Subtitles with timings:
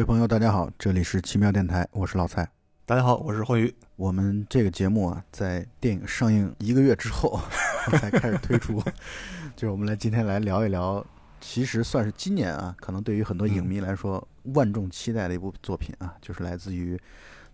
[0.00, 2.48] 位朋友，大家好，这里是奇妙电台，我是老蔡。
[2.86, 3.70] 大家好，我是霍宇。
[3.96, 7.38] 我们这个节目啊，在电影上映一个月之后
[8.00, 8.82] 才开始推出，
[9.54, 11.04] 就是我们来今天来聊一聊，
[11.38, 16.98] 其实算是今年啊，可能对于很多影迷来说万众期待的一部作品啊，就是来自于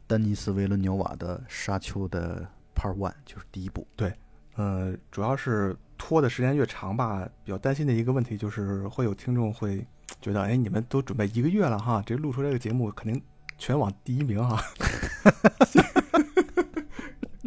[0.07, 3.85] 丹尼斯·维伦纽瓦的《沙丘》的 Part One，就是第一部。
[3.97, 4.15] 对，
[4.55, 9.85] 呃，主要是拖的时间越长吧，比较担心的一个问题就是会有听众会
[10.21, 13.23] 觉得，哎，你们都准备一个月了哈，这录出这个节目肯定
[13.59, 14.63] 全网第一名哈。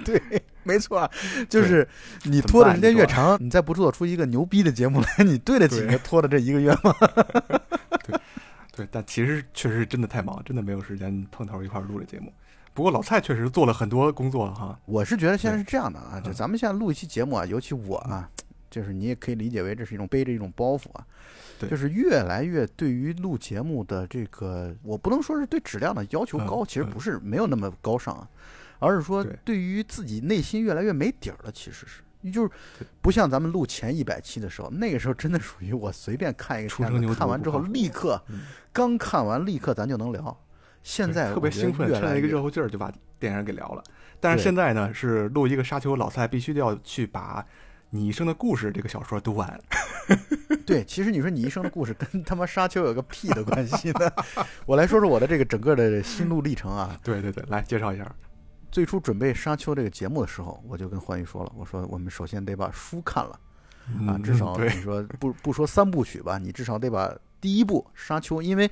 [0.06, 0.22] 对，
[0.64, 1.10] 没错，
[1.50, 1.88] 就是
[2.24, 6.94] 你拖的时间越长，你再不做出一个牛逼的节目来，你对得起你拖的这一个月吗？
[8.08, 8.20] 对，
[8.76, 12.32] 对，但其实确实是真的太忙，真的没有时间碰头一块录这节目。
[12.74, 14.80] 不过老蔡确实做了很多工作哈。
[14.86, 18.30] 我是觉得现在是这样的啊，就咱们现在录一期节目啊，尤其我啊，
[18.70, 21.06] 就是你也可以理解为这是一种背着一种包袱啊。
[21.68, 28.28] 就是越来越对于录节目的这个，我不能说是对质量的要求高，其实不是没有那么高尚啊，
[28.80, 31.52] 而是说对于自己内心越来越没底儿了。
[31.52, 32.50] 其实是，你就是
[33.02, 38.22] 不像咱们录前一百期的时候，那个时候真的属于我随便看一个片子，看完之后立刻，
[38.72, 40.38] 刚看完立刻咱就能聊。
[40.84, 43.84] 现在特别兴奋，趁一个热乎劲儿就把电影给聊了。
[44.20, 47.46] 但是现在呢，是录一个沙丘，老蔡必须得要去把。
[47.90, 49.60] 你一生的故事这个小说读完，
[50.66, 54.12] 对，其实你说你一生的故事跟他妈沙丘有个屁的关系呢？
[54.68, 57.00] 我来说说我的这个整个的心路历程啊。
[57.04, 58.16] 对对对，来介绍一下。
[58.72, 63.40] 最初准备沙丘这个节目的时候，我就跟欢愉说了，我说我们首先得把书看了
[64.08, 68.70] 啊，至少你说不不说三部曲吧，你至少得把第一部沙丘，因为。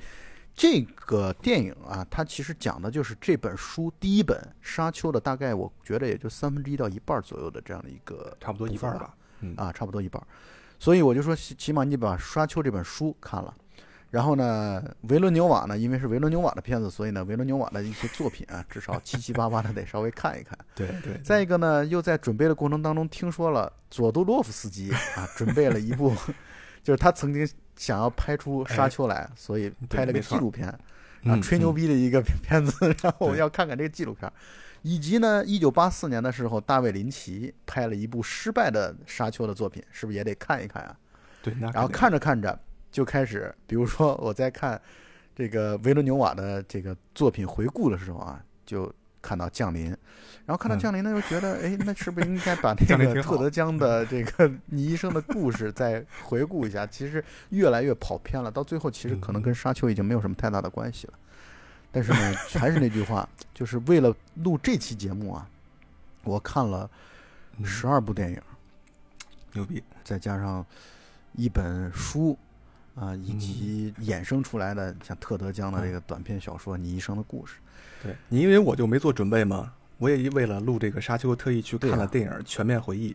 [0.58, 10.20] 这个电影啊，它其实讲的就是这本书第一本《沙丘》的大概，我觉得也就三分之一到一半左右的这样的一个，差不多一半吧，嗯啊，差不多一半。
[10.80, 13.54] 所以我就说，起码你把《沙丘》这本书看了，
[14.10, 20.58] 然后呢，维伦纽瓦呢，因为是维伦纽瓦的片子，所以呢，维伦纽瓦的一些作品啊，至少 七七八八的得稍微看一看。
[20.74, 21.20] 对对。
[21.22, 26.12] 再一个呢，又在准备的过程当中听说了佐杜洛夫斯基啊，准备了一部，
[26.82, 27.48] 就是他曾经。
[27.78, 30.68] 想要拍出沙丘来，所以拍了个纪录片，
[31.24, 32.94] 啊，吹牛逼的一个片子。
[33.02, 34.30] 然后我要看看这个纪录片，
[34.82, 40.94] 以及呢，一九八四年的时候，大卫林奇拍了一部失败的沙丘的作品，是不是也得看一看啊？
[41.40, 42.60] 对，然后看着看着
[42.92, 44.78] 就开始，比如说我在看
[45.34, 48.92] 这个维伦纽瓦的这个作品回顾的时候啊，就。
[49.28, 49.90] 看到降临，
[50.46, 56.86] 然后看到降临呢，又觉得，哎， 那是不是应该把那个特德江的这个你医生的故事再回顾一下？
[56.86, 61.12] 其实越来越跑偏了，到最后其实可能跟沙丘已经没有什么太大的关系了。
[61.92, 65.46] 但是呢， 还是那句话，就是为了录这期节目啊，
[66.24, 66.88] 我看了
[67.62, 68.40] 十二部电影，
[69.52, 70.64] 牛逼，再加上
[71.34, 72.34] 一本书
[72.94, 77.56] 啊，以及衍生出来的像特德江的这个短篇小说《你一生的故事》。
[78.02, 83.14] 对你，因为我就没做准备嘛，我也为了录这个沙丘，特意去看了电影《全面回忆》。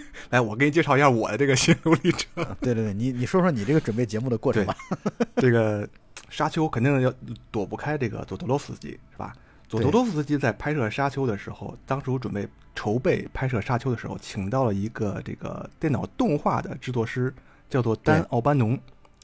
[0.30, 2.44] 来，我给你介绍一下我的这个心路历程。
[2.60, 4.76] 对对对，你你说说你这个准备节目的过程吧。
[5.36, 5.88] 这个
[6.28, 7.12] 沙丘肯定要
[7.50, 9.32] 躲不开这个佐多罗夫斯基，是吧？
[9.68, 17.32] 佐多罗夫斯基在拍摄沙丘的时候，当时我准备筹备拍摄沙丘的时候，请到了一个这个电脑动画的制作师，
[17.68, 18.78] 叫做丹奥班农。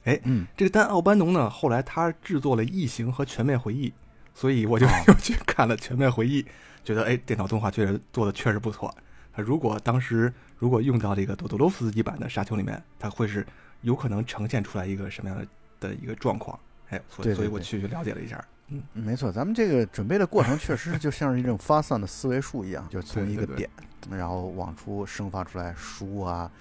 [0.05, 3.89] 哎，嗯，这个丹奥班农呢，后来他制作了《异形》和《全面回忆》。
[4.33, 6.41] 所以我就 又去看了《全面回忆》，
[6.83, 8.93] 觉得哎，电脑动画确实做的确实不错。
[9.35, 13.45] 如果当时如果用到这个多多罗夫斯基版的《沙丘》里面，它会是
[13.81, 15.47] 有可能呈现出来一个什么样的
[15.79, 16.59] 的一个状况？
[16.89, 18.43] 哎，所以所以我去了解了一下。
[18.67, 23.69] 嗯，没错，咱们这个准备的过程确实 就像是一种发散的思维树一样，就从一个点，
[24.09, 26.51] 然后往出生发出来书啊。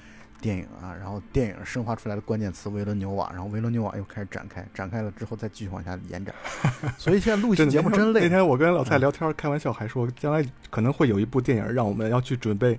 [0.40, 6.34] 电影啊，然后电影生发出来的关键词维伦纽瓦，然后维伦纽瓦又开始展开，展开了之后再继续往下延展。
[6.96, 8.22] 所以现在录期节目真累。
[8.22, 12.78] 那天我跟老蔡聊天开玩笑，还说将来可能会有一部电影让我们要去准备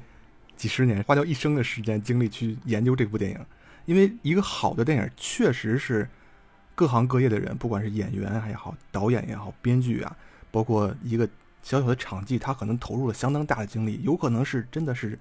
[0.57, 3.39] 几十年，花掉一生的时间精力去研究这部电影。
[3.85, 6.07] 因为一个好的电影确实是
[6.73, 10.15] 各行各业的人，不管是演员也好，导演也好，编剧啊，
[10.51, 11.27] 包括一个
[11.61, 15.17] 小小的场记，他可能投入了相当大的精力，有可能是真的是。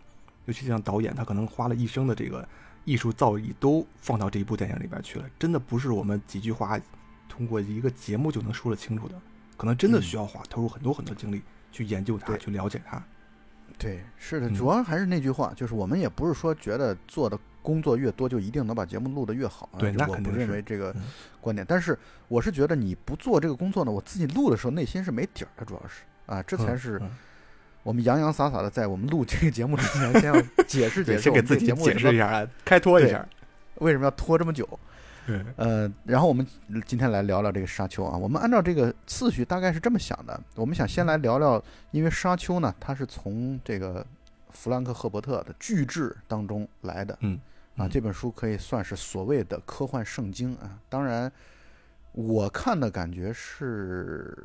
[0.51, 2.47] 尤其像导演，他可能花了一生的这个
[2.85, 6.77] 艺术造诣都放到这一部电影里边去了，真的不是我们几句话
[7.29, 9.15] 通过一个节目就能说得清楚的，
[9.57, 13.01] 可能真的需要花投入很多很多精力去研究它，去了解它。
[13.79, 20.93] 对，是的，主要还是那句话，就是我们也不是说觉得做的工作越多就一定能把节目录得越好，对，那我不认为这个
[21.41, 21.65] 观点。
[21.69, 21.97] 但是
[22.27, 27.01] 我是觉得你不做这个工作呢，我自己录的时候内心是没底儿的，主要是啊，这才是。
[27.83, 33.27] 我们洋洋洒洒的在我们录这个节目之前，先要解释解释，先给自己解释一下啊，开脱一下，
[33.77, 34.69] 为什么要拖这么久？
[35.27, 36.47] 对，呃，然后我们
[36.87, 38.17] 今天来聊聊这个《沙丘》啊。
[38.17, 40.41] 我们按照这个次序，大概是这么想的。
[40.55, 44.05] 我们想先来聊聊，因为《沙丘》呢，它是从这个
[44.49, 47.17] 弗兰克·赫伯特的巨制当中来的。
[47.21, 47.39] 嗯，
[47.77, 50.79] 啊，嗯这本书可以算是所谓的科幻圣经啊。
[50.89, 51.31] 当然，
[52.13, 54.37] 我看的感觉是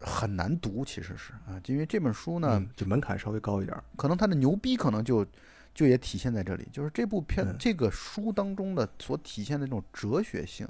[0.00, 3.82] 很难读，其实是啊，因为这本书呢，嗯就门槛稍微高一点儿。
[3.96, 5.26] 可能它的牛逼可能就
[5.74, 10.68] 就也体现在这里，就是这部片、嗯这个书当中的所体现的这种哲学性，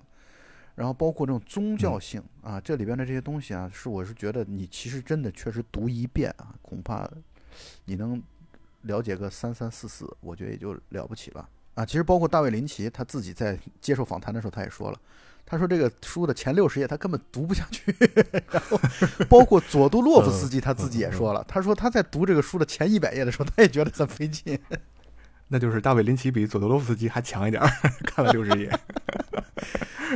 [0.75, 7.09] 然后包括这种宗教性、啊，这里边的这些东西啊，是我是觉得你其实真的确实读一遍啊，恐怕
[7.85, 8.23] 你能
[8.83, 11.87] 了解个三三四四，我觉得也就了不起了啊。
[11.87, 14.99] 其实包括大卫林奇他自己在接受访谈的时候，他也说了。
[15.49, 17.95] 他说：“这个书的前六十页他根本读不下去，
[18.51, 18.77] 然后
[19.29, 24.59] 包括佐杜洛夫斯基他自己也说了，他说他在读这个书的前一百页的时候，他也觉得很费劲。
[25.47, 27.71] 那就是大卫林奇比佐杜洛夫斯基还强一点儿，
[28.05, 28.77] 看了六十页。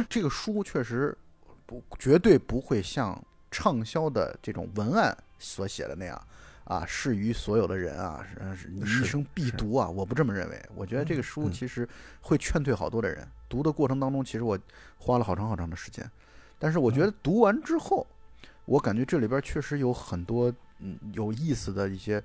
[0.09, 1.17] 这个书确实
[1.65, 3.17] 不绝对不会像
[3.53, 6.21] 畅销的这种文案所写的那样
[6.71, 8.25] 啊，适于所有的人啊，
[8.55, 9.91] 是是你一生必读啊。
[9.91, 11.89] 我不这么认为，我觉得这个书嗯其实
[12.21, 13.27] 会劝退好多的人。
[13.49, 14.57] 读的过程当中，其实我
[14.97, 16.09] 花了好长好长的时间，
[16.61, 18.07] 但是我觉得读完之后，
[18.67, 22.23] 我感觉这里边确实有很多嗯有意思的一些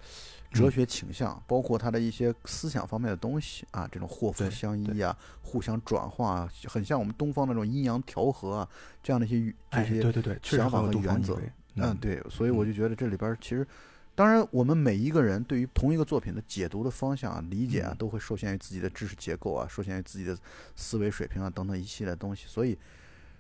[0.52, 8.70] 哲学倾向，包括他的一些思想方面的东西啊，这种祸福相依啊，互相转化啊，很像我们东方那种阴阳调和啊，
[9.02, 11.42] 这样的一些语这哎，些对对对，想法和原则。
[11.78, 13.68] 嗯，对，所以我就觉得这里边儿其实，
[14.16, 17.98] 当然我们每一个人对于同一个作品的解读的方向啊、理解啊，嗯。
[17.98, 20.38] 都会受限于自己的知识结构啊，受限于自己的
[20.76, 22.46] 思维水平啊等等一系列东西。
[22.48, 22.78] 所以，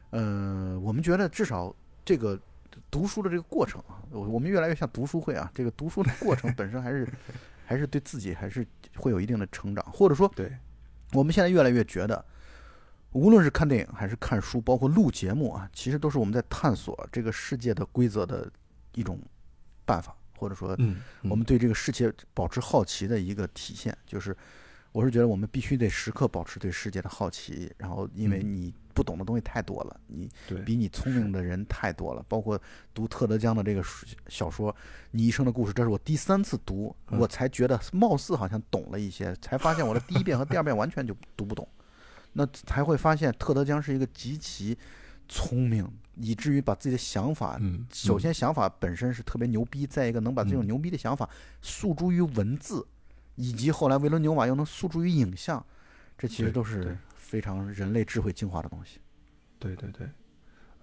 [0.10, 1.74] 呃，我们觉得至少
[2.04, 2.38] 这个
[2.92, 7.07] 读书的这个过程啊，我我们越来越像读书会啊，这个读书的过程 本身还是
[7.66, 8.68] 还是对自己还是
[8.98, 10.51] 会有一定的成长，或者说对，
[11.13, 12.25] 我们现在越来越觉得，
[13.13, 18.51] 无论是看电影还是看书，包括录节目啊，其实都是我们在探索这个世界的规则的
[18.94, 19.18] 一种
[19.86, 20.77] 办法，或者说
[21.23, 23.95] 我们对这个世界保持好奇的一个体现。
[24.05, 24.35] 就是
[24.91, 28.55] 我是觉得我们必须得时刻保持对世界的好奇，然后因为嗯。
[28.55, 30.31] 你不懂的东西太多了，你
[30.63, 32.57] 比你聪明的人太多了，包括
[32.93, 33.83] 读特德·江的这个
[34.29, 34.71] 小说
[35.11, 37.19] 《你一生的故事》，这是我第三次读，嗯。
[37.19, 41.67] 我才觉得貌似好像懂了一些，才发现我的第一遍和第二遍完全就读不懂，
[42.31, 44.77] 那才会发现特德·江是一个极其
[45.27, 45.85] 聪明，
[46.17, 51.29] 以至于把自己的想法，嗯，首先想法本身是特别牛逼，再一个能把这种嗯牛逼的想法
[51.62, 52.85] 诉诸于文字，
[53.35, 55.63] 以及后来维伦纽瓦又能诉诸于影像，
[56.17, 59.00] 这其实都是非常人类智慧进化的东西。
[59.59, 60.07] 对对对，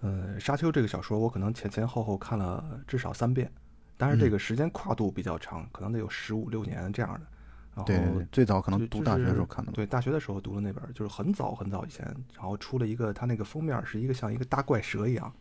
[0.01, 3.51] 呃，《沙丘》这个小说我可能前前后后看了至少三遍，
[3.97, 4.31] 但是这嗯。
[4.31, 7.27] 个时间跨度比较长，可能得有十五六年这样的。
[7.75, 9.75] 然后最早可能读大学的时候看的吧。
[9.75, 15.33] 对，大学的时候读的那本儿，就是很早很早以前，然后出了一个，它那个封面是一个像一个大怪蛇一样，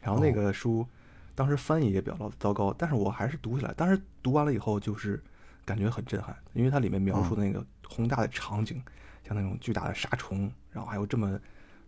[0.00, 0.86] 然后那哦个书
[1.34, 5.22] 当时翻译也比较糟糕，但是我还是读起来，当时读完了以后就是
[5.64, 8.82] 感觉很震撼，因为它里面描述的那个宏大的场景，
[9.22, 11.38] 像那种巨大的沙虫，然后还有这么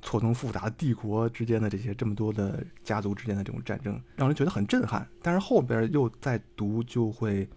[0.00, 5.04] 错综复杂的帝国之间的这些这么多的家族之间的这种战争，让人觉得很震撼。
[5.22, 7.48] 但是后边又再读就会，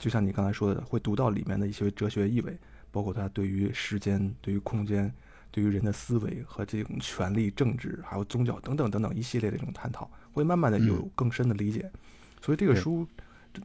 [0.00, 2.58] 就像你刚才说的，会读到里面的一些哲学意味，
[2.90, 5.12] 包括他对于时间、对于空间、
[5.50, 11.88] 对于人的思维和这种权力、政治，还有宗教等等等等一系列的这种探讨，会慢慢的有嗯更深的理解。
[12.40, 13.06] 所以这个书，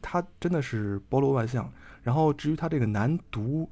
[0.01, 1.71] 它真的是包罗万象。
[2.03, 3.67] 然后至于它这个难读，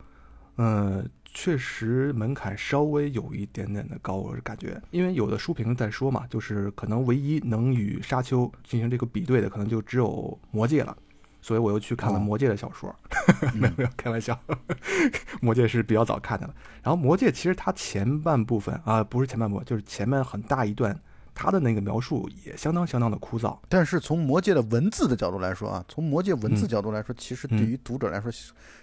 [0.55, 10.08] 呃，确实门槛稍微有一点点的高，我是感觉，因为有的书评在说嘛，就是可能唯一能与《沙丘》进行这个比对的，可能就只有
[10.50, 10.98] 《魔戒》了。
[11.43, 12.95] 所以我又去看了哦《魔戒》的小说，
[13.41, 14.33] 嗯 没有没有开玩笑，
[15.41, 16.55] 《魔戒》是比较早看的了。
[16.81, 20.97] 然后《魔戒》其实它前半部分啊、不是前半部分，就是前面很大一段，
[21.35, 23.59] 它的那个描述也相当相当的枯燥。
[23.67, 28.31] 但是从魔界的文字的角度来说啊，从魔界文字嗯角度来说，其实嗯对于读者来说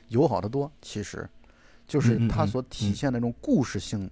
[0.09, 0.71] 友好的多。
[0.83, 1.27] 其实，
[1.87, 4.11] 就是它所体嗯现的那种故事性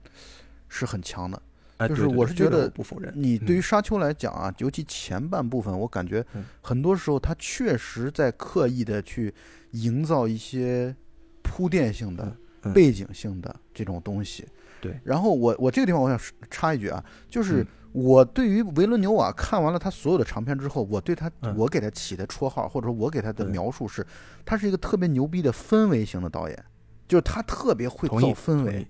[0.69, 1.40] 是很强的。
[1.78, 3.12] 哎，就是我是觉得不否认。
[3.16, 3.62] 你对于嗯。
[3.62, 6.44] 沙丘来讲啊，尤其前半部分，我感觉嗯。
[6.61, 9.32] 很多时候他确实在刻意的去
[9.70, 10.94] 营造一些
[11.42, 12.37] 铺垫性的、
[12.75, 14.47] 背景性的这种东西。
[14.80, 14.99] 对。
[15.04, 16.18] 然后我我这个地方我想
[16.50, 17.66] 插一句啊，就是嗯。
[17.92, 21.56] 我对于维伦纽瓦看完了他所有的长片之后，我对他嗯。
[21.56, 24.06] 我给他起的绰号或者说我给他的描述是，
[24.44, 26.64] 他是一个特别牛逼的氛围型的导演，
[27.08, 28.87] 就是他特别会造氛围。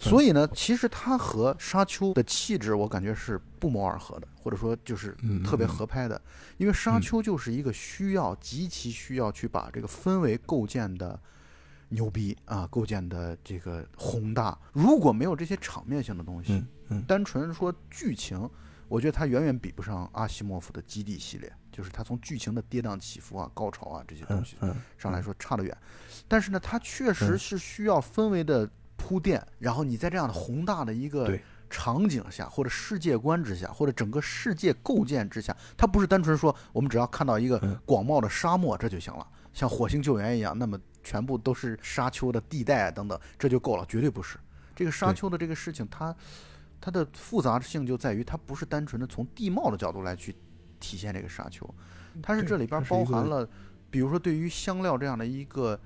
[0.00, 6.20] 所以呢，其实它和沙丘的气质，我感觉是不谋而合的，或者说就是嗯特别嗯合拍的。
[6.56, 11.20] 因为沙嗯丘就是一个需要极其需要去把这个氛围构建的
[11.90, 14.58] 牛逼啊，构建的这个宏大。
[14.72, 16.64] 如果没有这些场面性的东西，
[17.06, 18.48] 单纯说剧情，
[18.88, 24.56] 我觉得它远远比不上阿西莫夫的《基地》系列，就是它从剧情的跌宕起伏啊、高潮啊这些东西
[24.96, 25.76] 上来说差得远。
[26.26, 28.68] 但是呢，它确实嗯是需要氛围的
[29.00, 31.38] 铺垫，然后你在这样的宏大的一个
[31.70, 37.78] 场景下，或者世界观之下，或者整个世界构建之下，它不是单纯说我们只要看到一个嗯。
[37.86, 44.36] 广袤的沙漠这就行了，像火星救援一样，那么全部都是沙丘的地带啊等等，这就够了，绝对不是。
[44.76, 46.14] 这个沙丘的这个事情，它
[46.80, 50.34] 它的复杂性就在于它不是单纯的从地貌的角度来去
[50.78, 51.68] 体现这个沙丘，
[52.22, 53.48] 它是这里边包含了，
[53.90, 55.78] 比如说对于香料这样的一个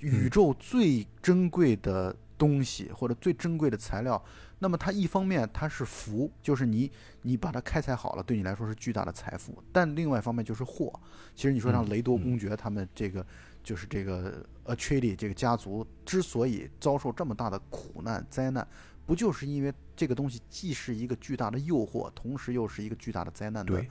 [0.00, 0.30] 宇嗯。
[0.30, 4.22] 宙最珍贵的东西或者最珍贵的材料，
[4.58, 6.90] 那么它一方面它是福，就是你
[7.22, 10.92] 你把它开采好了，对你来说是巨大的财富，但另外一方面就是祸。
[11.36, 13.24] 其实你说像嗯雷多嗯公爵他们这个。
[13.64, 18.66] 就是这个 Atreides 这个家族之所以遭受这么大的苦难灾难，
[19.06, 23.86] 不就是因为这个东西既是一个巨大的诱惑，同时又是一个巨大的灾难的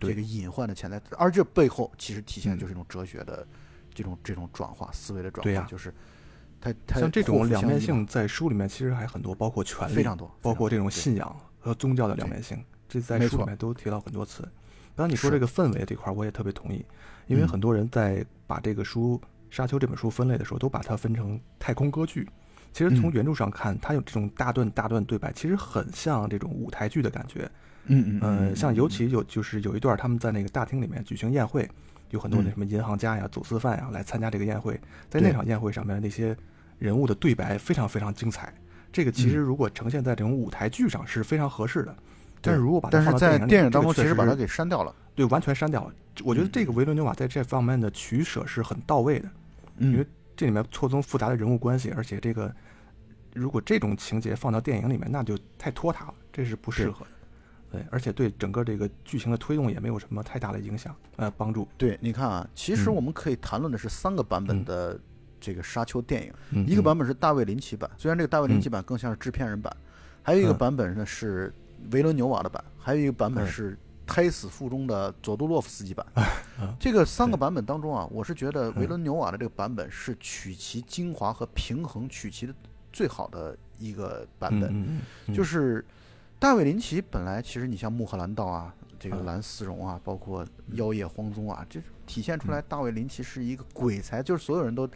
[0.00, 3.46] 这个隐患的潜在，而这背后其实体现的嗯就是一种哲学的
[3.92, 5.92] 这种这种转化思维的转化，就是
[6.60, 14.46] 它它像这种两面性在书里面其实还很多，包括权力，非常多，包括这种信仰和宗教的两面性，这在书里面都提到很多次。
[14.94, 16.84] 刚才你说这个氛围这块，我也特别同意，
[17.26, 22.28] 因为嗯很多人在把这个书《沙丘》这本书分类的时候，都把它分成太空歌剧。
[22.72, 27.50] 其实从嗯原著上看，它有这种大段大段对白，其实很像这种舞台剧的感觉。
[27.86, 31.68] 嗯嗯嗯，像尤嗯其有就是有一段他们在那个大厅里面举行宴会，
[32.10, 32.50] 有很多那嗯。
[32.50, 36.36] 什么银行家呀、走私犯呀来参加这个宴会，在那场宴会上面那些
[36.78, 38.52] 人物的对白非常非常精彩。
[38.92, 39.40] 这个其实嗯。
[39.40, 41.96] 如果呈现在这种舞台剧上是非常合适的，
[42.40, 45.92] 但是如果把它但是放在电影当中其实把它给删掉了，对完全删掉了。
[46.24, 46.50] 我觉得嗯。
[46.52, 49.28] 这个维伦纽瓦在这方面的取舍是很到位的，
[49.78, 52.54] 因为嗯，这里面错综复杂的人物关系，而且这个
[53.34, 57.10] 如果这种情节放到电影里面，那就太拖沓了，这是不适合的。
[57.70, 61.68] 对，而且对整个这个剧情的推动也没有什么太大的影响，呃，帮助。
[61.78, 62.94] 对，你看啊，其实嗯。
[62.94, 64.64] 我们可以谈论的是三个版本嗯。
[64.64, 65.00] 的
[65.40, 69.74] 这个沙丘电影，嗯一个版本是大卫林奇版，虽然这个大卫林奇版更像是制片人版，
[70.22, 70.58] 还有一个嗯。
[70.58, 71.52] 版本呢是
[71.92, 73.46] 维伦纽瓦的版，还有一个版本嗯。
[73.46, 76.04] 是胎死腹中的佐杜洛夫斯基版。
[76.60, 78.88] 嗯这个三个版本当中啊，我是觉得维嗯。
[78.88, 82.52] 伦纽瓦的这个版本是取其精华和平衡取其的
[82.92, 85.00] 最好的一个版本。
[85.32, 85.84] 就是
[86.40, 89.26] 大卫林奇本来其实你像穆赫兰道啊，这个嗯。
[89.26, 94.88] 蓝丝绒啊，包括妖夜荒踪啊，这体现出来大卫林奇是一个鬼才，就是所有人都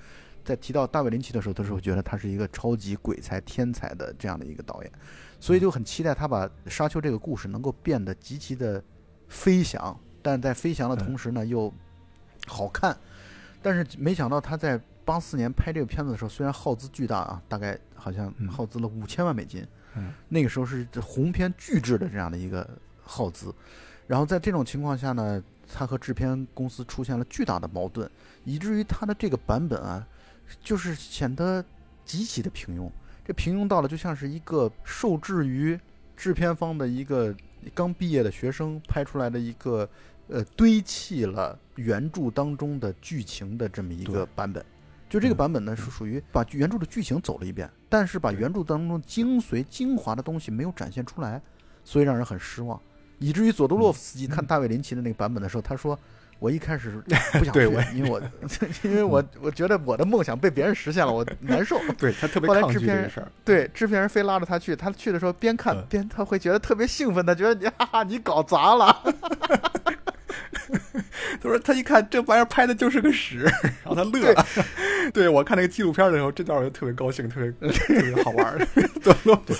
[0.42, 4.90] 在提到大卫林奇的时候，都是会觉得他是一个超级鬼才、天才的这样的一个导演，
[5.38, 8.82] 所以就很期待他把沙丘这个故事能够变得极其的
[9.28, 11.70] 飞翔，但在飞翔的同时呢又
[12.46, 12.96] 好看，
[13.60, 18.48] 但是没想到他在八四年拍这个片子的时候，虽然耗资巨大啊，大概好像嗯。
[18.48, 19.68] 耗资了五千万美金，嗯
[20.28, 22.68] 那个时候是红片巨制的这样的一个
[23.02, 23.54] 耗资，
[24.06, 28.10] 然后在这种情况下呢，他和制片公司出现了巨大的矛盾，
[28.44, 30.06] 以至于他的这个版本啊，
[30.60, 31.64] 就是显得
[32.04, 32.90] 极其的平庸。
[33.24, 35.78] 这平庸到了就像是一个受制于
[36.16, 37.34] 制片方的一个
[37.72, 39.88] 刚毕业的学生拍出来的一个
[40.28, 44.64] 呃堆砌了原著当中的剧情的这么一个版本。
[45.08, 51.40] 就这个版本呢，是属于把原著的剧情走了一遍，但是把原著当中精髓、精华的东西没有展现出来，
[51.84, 52.80] 所以让人很失望。
[53.20, 55.96] 以至于佐多洛夫斯基看大卫林奇的那个版本的时候，他说
[56.40, 57.00] ：“我一开始
[57.34, 57.60] 不想 去，
[57.94, 58.20] 因为我
[58.82, 61.78] 因为我我觉得我的梦想被别人实现了，我难受。
[61.96, 63.30] 对他特别抗拒这个事儿。
[63.44, 69.04] 对，制片人非拉着他去，他去的时候边看嗯边他会觉得特别兴奋，他觉得你哈哈你搞砸了。
[71.40, 73.40] 他说他一看这玩意儿拍的就是个屎，
[73.82, 74.46] 然后他乐了。
[75.12, 78.66] 对我看那个纪录片的时候，这段我就特别高兴，特别特别好玩儿。
[79.02, 79.54] 多洛夫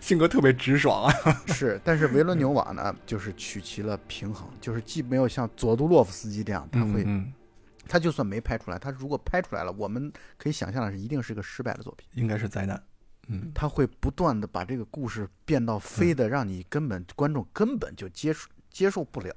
[0.00, 1.14] 性格特别直爽啊。
[1.48, 7.32] 是，但是维伦纽瓦呢，就是取其了平衡，就是既没有像佐杜洛夫斯基这样，他会，嗯，
[7.88, 12.06] 他就算没拍出来，他如果拍出来了，我们可以想象的是，一定是个失败的作品。
[12.12, 12.82] 应该是灾难。
[13.28, 19.34] 嗯，他会不断的把这个故事变到非的，让你根本观众根本就接受接受不了。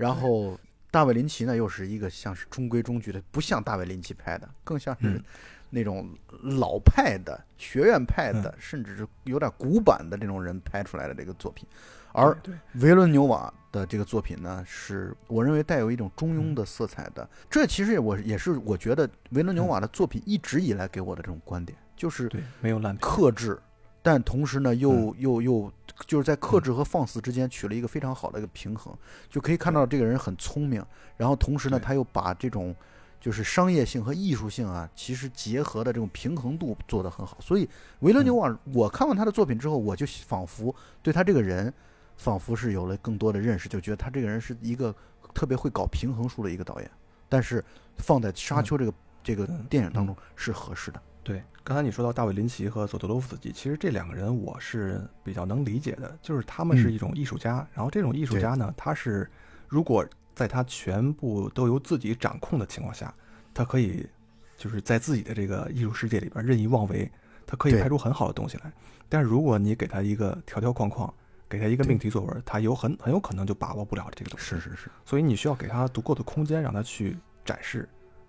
[0.00, 0.58] 然后
[0.90, 5.24] 大卫林奇呢，又是一个像是中规中矩的，不像大卫林奇拍的，更像是嗯
[5.68, 6.08] 那种
[6.42, 11.68] 老派的学院派的，甚至是有点古板的这种人拍出来的这个作品。
[12.12, 12.36] 而，
[12.80, 17.28] 维伦纽瓦的这个作品呢，是我认为带有一种中庸的色彩的。
[17.48, 23.00] 这其实我也是我觉得维伦纽瓦的作品一直以来给我的这种观点，就是对，没有烂片。
[23.00, 23.56] 克制，
[24.02, 25.72] 但同时呢，又嗯又又
[26.06, 28.96] 就是在克制和放肆之间取了一个非常好的一个平衡，
[29.28, 30.84] 就可以看到这个人很聪明，
[31.16, 32.74] 然后同时呢，他又把这种
[33.20, 37.36] 就是商业性和艺术性啊，其实结合的这种平衡度做得很好。
[37.40, 41.70] 所以维伦纽瓦，我看完他的作品之后，我就仿佛对他这个人，
[42.16, 44.94] 仿佛是有了更多的认识，就觉得他这个人是一个
[45.34, 46.90] 特别会搞平衡术的一个导演。
[47.28, 47.62] 但是
[47.98, 51.00] 放在《沙丘》这个这个电影当中是合适的。
[51.22, 59.30] 对，刚才你说到大卫林奇和佐德洛夫斯基，其实这两个人我是比较能理解的，就是他们是一种艺术家，然后这种艺术家呢，他是
[59.68, 63.14] 如果在他全部都由自己掌控的情况下，
[63.52, 64.08] 他可以
[64.56, 67.10] 就是在自己的这个艺术世界里边任意妄为，
[67.46, 68.72] 他可以拍出很好的东西来。
[69.08, 71.12] 但是如果你给他一个条条框框，
[71.48, 74.46] 给他一个命题作文，他有很很有可能就把握不了这个东西。
[74.46, 77.88] 是是是，所以你需要给他足够的空间，让他去展示，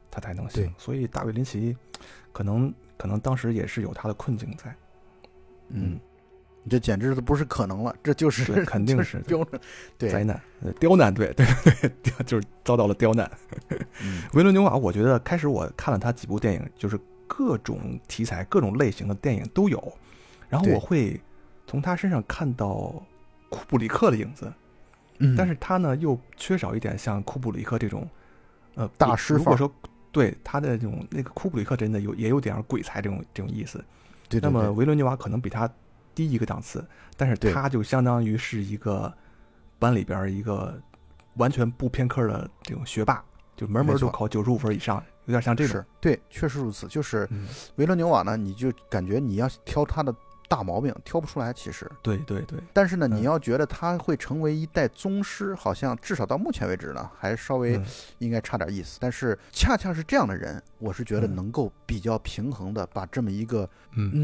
[0.10, 0.74] 他才能行。
[0.78, 1.78] 所以大卫林奇
[2.32, 4.76] 可能可能当时也是有他的困境在。
[5.70, 6.00] 嗯。
[6.70, 9.60] 这简直都不是可能了，这就是肯定是 标准，
[9.98, 10.40] 对灾难，
[10.80, 11.44] 刁难，对对
[12.04, 13.28] 对， 就是遭到了刁难。
[14.34, 19.92] 维伦纽瓦，我觉得开始我看了他几部电影，就是各种题材、各种类型的电影都有，
[20.50, 21.20] 然后我会
[21.66, 22.94] 从他身上看到
[23.50, 24.54] 库布里克的影子，
[25.36, 28.08] 但是他呢又缺少一点像库布里克这种
[28.76, 29.34] 呃大师。
[29.34, 29.68] 如果说
[30.12, 33.84] 对他的这种那个库布里克真的有也有点鬼才这种这种意思，
[34.30, 35.70] 对，那么维伦纽瓦可能比他。
[36.14, 39.12] 低一个档次，但是他就相当于是一个
[39.80, 40.78] 班里边一个
[41.36, 43.24] 完全不偏科的这种学霸，
[43.56, 45.82] 就门门都考九十五分以上，有点像这种。
[46.02, 46.86] 对，确实如此。
[46.88, 47.26] 就是
[47.78, 50.14] 维伦纽瓦呢，你就感觉你要挑他的。
[50.52, 57.82] 大毛病挑不出来，其实对对对，但是呢，你要觉得他会成为一代宗师，好像至少到目前为止呢，还稍微
[58.18, 58.98] 应该差点意思。
[59.00, 63.70] 但是恰恰是这样的人，我是觉得能够比较平衡的把这么一个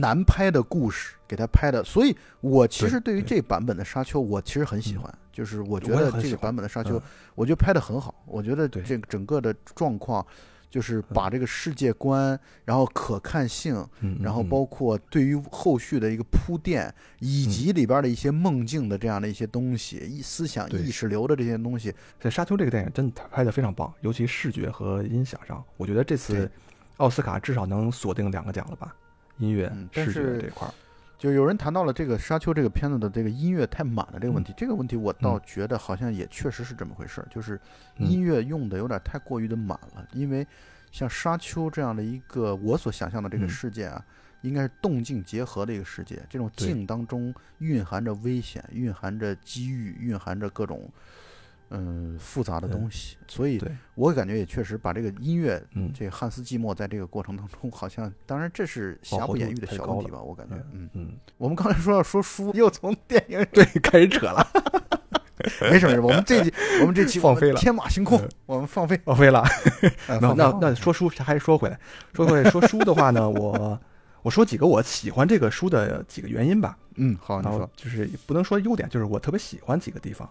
[0.01, 1.81] 难拍的故事给他拍的。
[1.81, 7.01] 所以，我其实对于这版本的沙丘，我其实很喜欢，就是我觉得这个版本的沙丘，
[7.35, 8.13] 我觉得拍的很好。
[8.25, 10.27] 我觉得这整个的状况。
[10.69, 13.85] 就是把这个世界观，然后可看性，
[14.21, 26.49] 然后包括对于后续的一个铺垫，以及里边的一些梦境的这样的一些东西，意思想意识流的这些东西，在《沙丘》这个电影真的拍的非常棒，尤其视觉和音响上，我觉得这次
[26.97, 28.95] 奥斯卡至少能锁定两个奖了吧？
[29.37, 30.73] 音乐、视觉这块儿。
[31.17, 37.59] 就有人谈到了这个《沙丘》这个片子的这个音乐太满了这个问题，这个问题我倒觉得好像也确实是这么回事儿，就是
[37.97, 40.07] 音乐用的有点太过于的满了。
[40.13, 40.45] 因为
[40.91, 44.05] 像《沙丘》这样的一个我所想象的这个世界啊，
[44.41, 50.87] 应该是动静结合的一个世界，这种静当中蕴含着危险，蕴含着机遇，蕴含着各种。
[51.69, 53.61] 嗯，复杂的东西，所以
[53.95, 61.11] 我感觉也确实把这个音乐，嗯，这个汉斯季默在这个过程当中，好像当然这是瑕不掩瑜的小问题吧，我感觉，嗯嗯。
[61.37, 64.47] 我们刚才说要说书，又从电影 对开始扯了，
[65.69, 68.97] 没事没事，我们这期 我们这期放飞了，天马行空，我们放飞。
[69.03, 69.43] 放飞了。
[70.07, 71.79] 那那那说书还是说回来，
[72.13, 73.79] 说回来说书的话呢，我
[74.21, 76.77] 我说几个我喜欢这个书的几个原因吧。
[76.95, 80.27] 嗯，好，你说，就是不能说优点，就是我特别喜欢几个地方。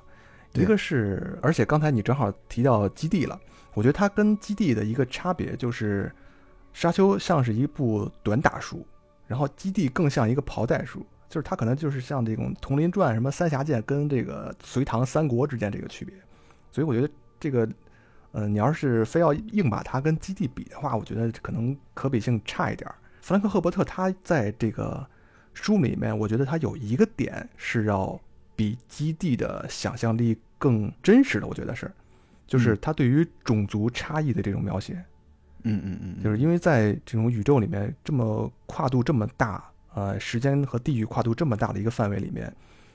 [0.63, 3.39] 一个是，而且刚才你正好提到基地了，
[3.75, 6.11] 我觉得它跟基地的一个差别就是，
[6.73, 8.87] 沙丘像是一部短打书，
[9.27, 16.15] 然后基地更像一个袍带书，就是它可能就是像这种《佟林传》什么三峡剑跟这个隋唐三国之间这个区别，
[16.71, 17.09] 所以我觉得
[17.41, 17.69] 这个，
[18.33, 22.91] 呃，你要是非要硬把它跟基地比的话，我觉得可能可比性差一点。
[23.21, 25.05] 弗兰克·赫伯特他在这个
[25.53, 28.21] 书里面，我觉得他有一个点是要
[28.57, 30.37] 比基地的想象力。
[30.59, 31.93] 更真实的，我觉得是，
[32.47, 34.95] 就是他对于种族差异的这种描写，
[35.65, 42.51] 嗯嗯嗯，就是因为在这种宇宙里面这么跨度这么大，呃，时间和地域跨度这么大的一个范围里面，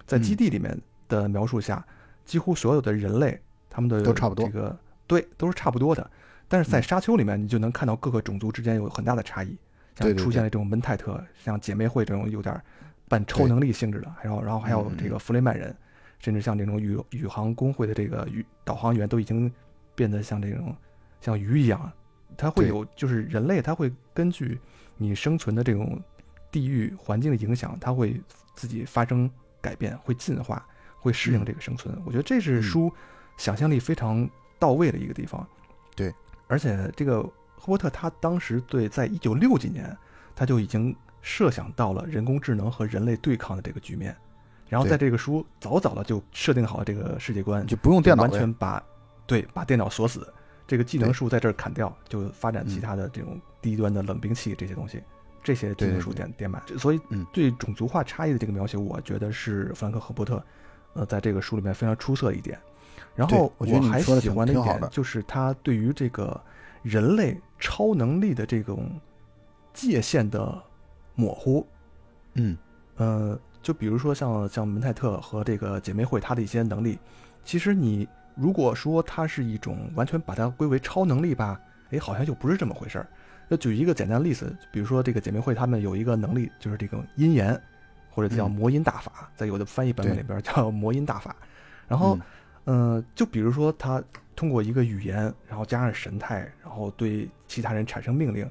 [0.08, 0.76] 在基地里面
[1.08, 1.86] 的描述下，
[2.26, 6.10] 几乎所有的人类他们的都差不多，这个对都是差不多的，
[6.48, 9.56] 但是在沙丘里面，你就能看到各个种族之间有很大的差异，
[9.96, 12.60] 像出现了这种门泰特，像姐妹会这种有点
[13.12, 15.76] 半超能力性质的，还有然后还有这个弗雷曼人。
[16.24, 19.52] 甚至像这种宇宇航工会的这个宇导航员都已经
[19.96, 20.76] 变得像这种
[21.20, 21.92] 像鱼一样，
[22.38, 24.60] 它会有就是人类，它会根据
[24.98, 26.00] 你生存的这种
[26.52, 28.22] 地域环境的影响，它会
[28.54, 29.28] 自己发生
[29.60, 30.64] 改变，会进化，
[31.00, 32.00] 会适应这个生存。
[32.06, 32.94] 我觉得这是书
[33.38, 35.44] 想象力非常到位的一个地方。
[35.96, 36.14] 对，
[36.46, 37.24] 而且这个
[37.56, 39.98] 赫伯特他当时对在一九六几年
[40.36, 44.16] 他就已经设想到了人工智能和人类对抗的这个局面。
[44.68, 48.82] 然后在这个书早早的就设定好了这个世界观，就不用电脑，完全把，
[49.28, 50.34] 对，把电脑锁死，
[50.66, 55.04] 这个技能树在这儿砍掉，就发展其他的这种低端的冷兵器这些东西，
[55.44, 56.64] 这些技能树点点满。
[56.78, 57.02] 所以，
[57.34, 60.42] 对种族化差异的这个描写，我觉得是弗兰克·赫伯特，
[60.94, 62.58] 呃，在这个书里面非常出色一点。
[63.14, 66.42] 然后我还喜欢的一点就是他对于这个
[66.82, 68.90] 人类超能力的这种
[69.74, 70.64] 界限的
[71.16, 71.66] 模糊。
[72.34, 72.58] 嗯
[72.98, 77.00] 呃，就比如说像像门泰特和这个姐妹会，它的一些能力，
[77.44, 83.08] 其实你如果说它是一种完全把它归为超能力吧，哎，好像就不是这么回事儿。
[83.50, 87.60] 就举一个简单的例子，比如说这个姐妹会，他们有一个能力，就是这个阴言，
[88.10, 91.36] 或者叫嗯魔音大法，在有的翻译版本里边叫魔音大法。
[91.88, 92.18] 然后，
[92.66, 94.02] 嗯呃，就比如说他
[94.38, 98.50] 通过一个语言，然后加上神态，然后对其他人产生命令。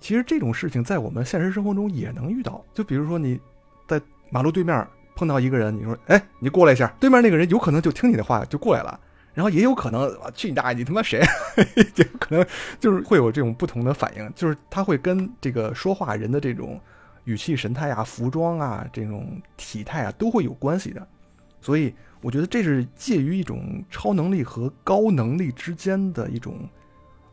[0.00, 2.64] 其实这种事情在我们现实生活中也能遇到。
[2.72, 3.38] 就比如说你
[3.86, 8.98] 在马路对面碰到一个人，你说：“哎，你过来一下。”对面那个人有可能就听你的话就过来了，
[9.34, 11.20] 然后也有可能，去你大爷，你他妈谁？
[11.96, 12.46] 有可能
[12.78, 16.80] 就是会有这种不同的反应，就是他会跟这个说话人的这种
[17.24, 21.06] 语气、神态啊、服装啊、这种体态啊都会有关系的。
[21.60, 26.56] 所以我觉得这是介于一种超能力和高能力之间的一种，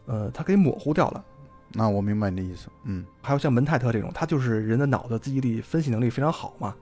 [0.05, 1.23] 呃，它给模糊掉了。
[1.73, 2.69] 那我明白你的意思。
[2.83, 6.75] 嗯，还有像门泰特这种，他就是人的脑子记忆力、分析能力非常好嘛。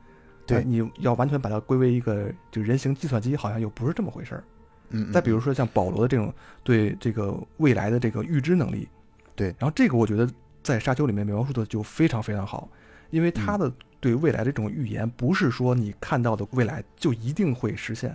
[0.47, 4.43] 对呃你要完全把它归为一个这个人形计算机，好像又不是这么回事儿。
[4.89, 6.31] 嗯，再比如说像保罗的这种
[6.63, 8.87] 对这个未来的这个预知能力，
[9.35, 10.29] 对然后这个我觉得
[10.61, 12.69] 在沙丘里面描述的就非常非常好，
[13.09, 18.11] 因为他的对未来的这种预言，不是说你看到的未来就一定会实现，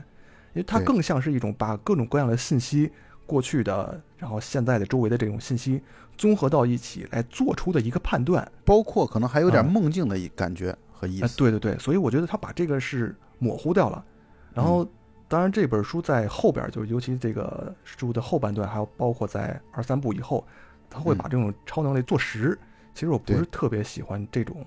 [0.53, 2.93] 因为它更像是一种把各种各样的信息，
[3.31, 5.81] 过去的，然后现在的周围的这种信息
[6.17, 8.51] 综合到一起来做出的一个判断。
[8.65, 11.37] 包括可能还有点啊梦境的一感觉和意哎，思。
[11.37, 14.05] 对对对，所以我觉得他把这个是模糊掉了。
[14.53, 14.85] 然后，
[15.29, 20.45] 当然这本书在后边儿，就尤其这个书的后半段，还有包括在二三部以后，
[20.91, 22.59] 他会把这种超能力做实。
[22.93, 24.67] 其实我不是特别喜欢这种，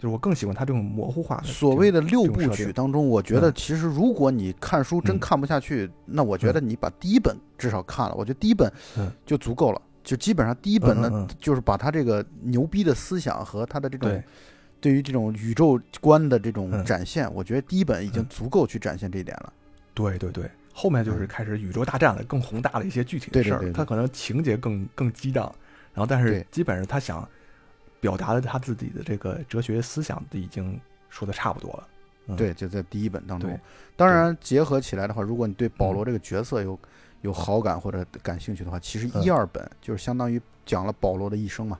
[0.00, 1.44] 就是我更喜欢他这种模糊化的。
[1.44, 3.52] 所谓的六部曲当中，我觉得嗯。
[3.54, 5.18] 其实如果你看书真嗯。
[5.18, 9.12] 看不下去，那我觉得你把第一本至少看了，我觉得第一本嗯。
[9.26, 9.82] 就足够了。
[10.02, 11.36] 就基本上第一本呢，嗯嗯嗯。
[11.38, 14.22] 就是把他这个牛逼的思想和他的这种对。
[14.80, 16.82] 对于这种宇宙观的这种嗯。
[16.82, 18.26] 展现，我觉得第一本已经嗯。
[18.30, 19.52] 足够去展现这一点了。
[19.92, 21.26] 对对对，后面就是嗯。
[21.26, 25.44] 开始宇宙大战了，更宏大的一些具体的事儿他可能情节更更激荡，
[25.92, 27.28] 然后但是基本上他想
[28.00, 31.88] 表达了他自己的这个哲学思想已经说的差不多了。
[32.26, 32.36] 嗯。
[32.36, 33.60] 对，就在第一本当中对。
[33.96, 36.06] 当然，结合起来的话，如果你对保罗嗯。
[36.06, 36.78] 这个角色有
[37.20, 39.22] 有好感或者感兴趣的话，其实嗯。
[39.22, 41.78] 一二本就是相当于讲了保罗的一生嘛，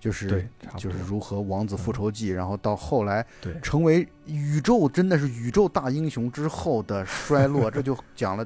[0.00, 3.24] 就是就是如何王子复嗯仇记，然后到后来
[3.62, 8.44] 成为宇宙真的是宇宙大英雄之后的衰落，这就讲了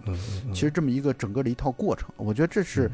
[0.53, 2.11] 其实这么一个整个的一套过程。
[2.17, 2.93] 我觉得这是嗯。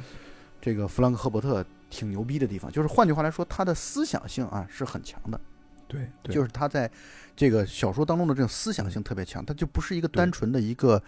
[0.63, 5.39] 这个弗兰克·赫伯特挺牛逼的地方，就是换句话来说，他的思想性啊是很强的。
[5.87, 6.89] 对对，就是他在
[7.35, 11.03] 这个小说当中的这种思想性特别强，它就不是一个单纯的一个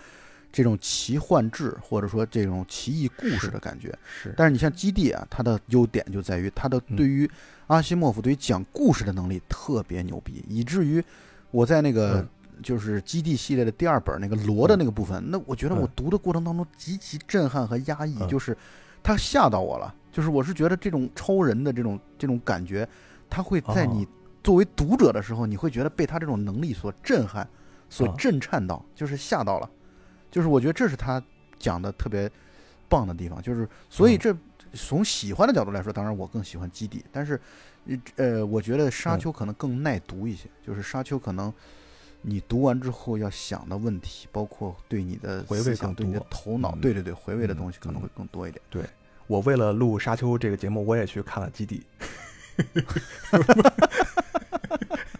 [0.51, 3.97] 这种奇幻志或者说这种奇异故事的感觉。
[4.05, 6.97] 是，但是你像基地啊，它的优点就在于它的嗯。
[6.97, 7.31] 对于
[7.69, 11.03] 阿西莫夫对于讲故事的能力特别牛逼，以至于
[11.53, 12.29] 我在那个嗯。
[12.63, 18.29] 就是基地系列的第二本那个罗的那个部分，那我觉得我嗯读的过程当中极其震撼和压抑，嗯。
[18.29, 18.57] 就是
[19.03, 22.87] 他吓到我了，就是我是觉得这种超人的这种这种感觉，
[23.31, 23.91] 他会在哦。
[23.93, 24.07] 你
[24.45, 27.49] 作为读者的时候，你会觉得被他这种能力所震撼、
[27.89, 29.71] 所啊震颤到，就是吓到了，
[30.31, 31.21] 就是我觉得这是他
[31.59, 32.31] 讲的特别
[32.89, 34.19] 棒的地方，就是所以嗯。
[34.19, 34.37] 这
[34.75, 37.41] 从喜欢的角度来说，当然我更喜欢基地，但是
[38.17, 39.19] 呃，我觉得沙嗯。
[39.19, 41.53] 丘可能更耐读一些，就是沙丘可能。
[42.25, 46.81] 你读完之后要想的问题，包括对你的回味思想、更对你的头脑，嗯。
[46.81, 48.03] 对对对，回味的嗯东西可能嗯。
[48.03, 48.63] 会更多一点。
[49.33, 51.83] 我为了录《沙丘》这个节目，我也去看了《基地》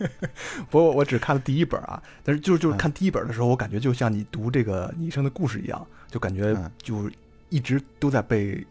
[0.71, 2.77] 不过我只看了第一本啊，但是就是就是嗯。
[2.77, 6.71] 看第一本的时候，我感觉就像你读这个你一生的故事一样，就感觉嗯。
[6.83, 7.11] 就
[7.49, 8.63] 一直都在被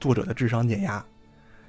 [0.00, 1.04] 作者的智商碾压，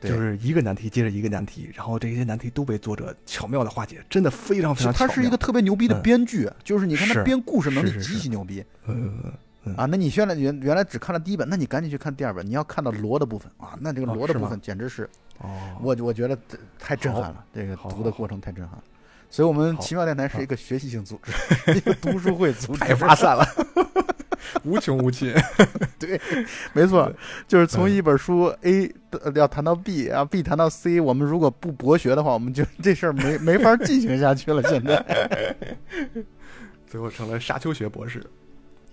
[0.02, 0.10] 对。
[0.10, 5.08] 就是一个难题接着一个难题，然后这些难题都被作者巧妙的化解，真的非常非常巧妙。
[5.08, 6.02] 他是一个特别牛逼的嗯。
[6.02, 8.66] 编剧，就是你看他编故事能力极其牛逼。
[8.88, 9.34] 嗯嗯
[9.76, 9.86] 啊。
[9.86, 15.50] 那你原来原原来只看了第一本，那你赶紧去看第二本，你要看到罗的部分啊，那这个哦罗的部分简直是哦，
[15.82, 18.84] 我我觉得这太震撼了，这个读的过程太震撼了。
[19.32, 21.32] 所以，我们奇妙电台是一个学习性组织，
[21.78, 23.46] 一个读书会组织，太发散了，
[24.66, 25.32] 无穷无尽。
[26.00, 26.20] 对，
[26.74, 27.14] 没错，
[27.48, 34.64] 就是从嗯一本书 A 呃要谈到 B 啊，B 谈到 C，我们如果不博学的话，我们就这事儿没没法进行下去了。
[34.64, 35.56] 现在，
[36.88, 38.24] 最后成了沙丘学博士。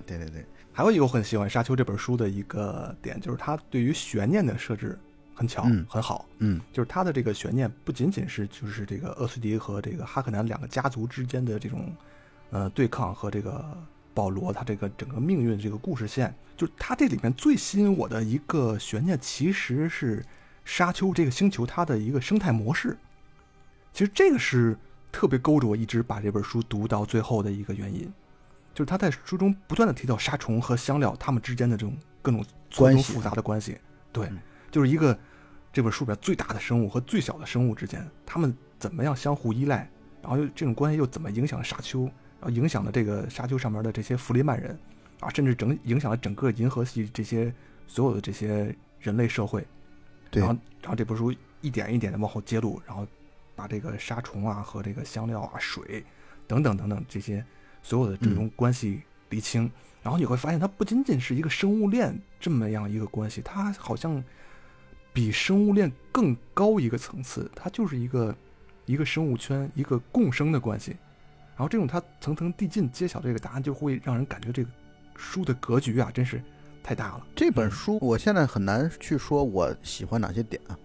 [0.04, 0.44] 对对对，
[0.76, 4.98] 还有一个我很喜欢《沙丘》这本书的一个点，就是它对于悬念的设置
[5.34, 6.26] 很巧，嗯很好。
[6.40, 11.90] 嗯就是它的这个悬念不仅仅是就是这个厄斯迪和这个哈克南两个家族之间的这种
[12.50, 13.64] 呃对抗和这个
[14.12, 20.22] 保罗他这个整个命运这个故事线，就是它这里面最吸引我的一个悬念，其实是
[20.66, 22.94] 沙丘这个星球它的一个生态模式。
[23.94, 24.76] 其实这个是
[25.10, 28.12] 特别勾着我一直把这本书读到最后的一个原因，
[28.76, 33.78] 就是他在书中不断的提到沙虫和香料它们之间的这种各种错综复杂的关系。
[34.12, 34.30] 对，
[34.70, 35.18] 就是一个
[35.72, 39.88] 这本书里边最大的生物和最小的生物之间，它们怎么样相互依赖，
[40.20, 44.78] 然后又这种关系又怎么影响沙丘，然后影响了这个沙丘上面的这些弗里曼人
[45.20, 47.50] 啊，甚至整影响了整个银河系这些
[47.86, 49.66] 所有的这些人类社会。
[50.30, 53.06] 对，然后然后这本书一点一点的往后揭露，然后。
[53.58, 56.04] 把这个沙虫啊和这个香料啊、水
[56.46, 57.42] 等等等等这些
[57.86, 59.70] 所有的这种关系厘清，
[60.02, 64.20] 然后你会发现它不仅仅是一个生物链这么样一个关系，它好像
[65.12, 68.34] 比生物链更高一个层次，它就是一个
[68.86, 70.96] 一个生物圈一个共生的关系。
[71.54, 74.70] 然后这种它层层递进揭晓这个答案，就会让人感觉这个
[75.14, 76.42] 书的格局啊真是
[76.82, 77.24] 太大了。
[77.36, 80.76] 这本书我现在很难去说我喜欢哪些点啊。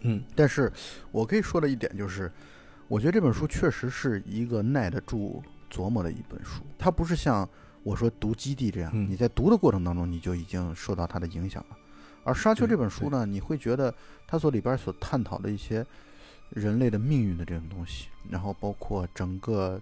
[0.00, 0.72] 嗯，但是
[1.12, 2.32] 我可以说的一点就是，
[2.88, 6.62] 我觉得这本书确实是一个耐得住琢磨的一本书。
[6.78, 7.48] 它不是像
[7.82, 11.76] 我说读《基地》这样，你在读的过程当中你就已经受到它的影响了。
[12.24, 13.94] 而《沙丘》这本书呢，你会觉得
[14.26, 15.84] 它所里边所探讨的一些
[16.50, 19.80] 人类的命运的这种东西，然后包括整个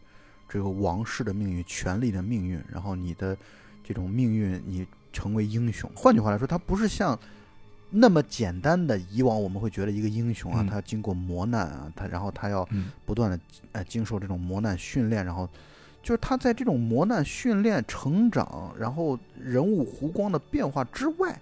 [0.49, 3.37] 这个王室的命运、权力的命运，然后你的
[3.83, 5.91] 这种命运，你成为英雄。
[5.95, 7.19] 换句话来说，它不是像。
[7.89, 12.69] 那么简单的，以往我们会觉得一个英雄啊，他经过磨难啊，他然后他要
[13.07, 13.39] 不断的
[13.71, 15.49] 呃经受这种磨难训练，然后
[16.07, 21.37] 就是他在这种磨难训练成长，然后人物弧光的变化之外，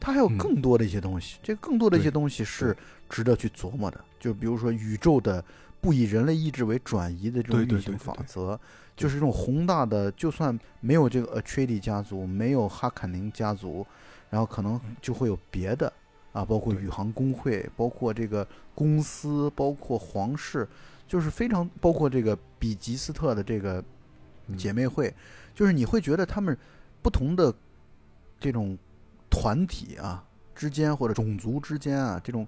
[0.00, 1.38] 他还有更多的一些东西。
[1.44, 2.76] 这更多的一些东西是
[3.08, 4.04] 值得去琢磨的。
[4.18, 5.44] 就比如说宇宙的
[5.80, 8.58] 不以人类意志为转移的这种运行法则，
[8.96, 13.86] 就是这种宏大的，就算没有这个 Atreides 家族，没有哈坎宁家族。
[14.28, 15.92] 然后可能就会有别的
[16.32, 18.44] 啊，包括宇航工会，包括这个
[18.74, 20.66] 公司，包括皇室，
[21.06, 23.80] 就是非常包括这个比吉斯特的这个
[24.56, 25.14] 姐妹会，
[25.54, 26.56] 就是你会觉得他们
[27.02, 27.54] 不同的
[28.38, 28.76] 这种
[29.28, 32.46] 团体啊之间或者种族之间啊这种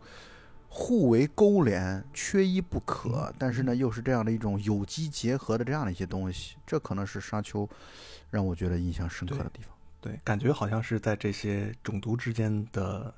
[0.68, 3.32] 互为勾连，缺一不可。
[3.38, 7.68] 但是呢，又是这样的一种有机结合的这样的一些东西，这可能是沙丘
[8.30, 9.70] 让我觉得印象深刻的地方。
[10.00, 13.14] 对，感觉好像是在这些种族之间的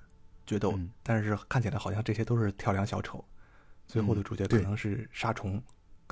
[0.47, 3.25] 决斗，但是看起来好像这些都是跳梁小丑，
[3.87, 5.63] 最后的主角可能是沙虫，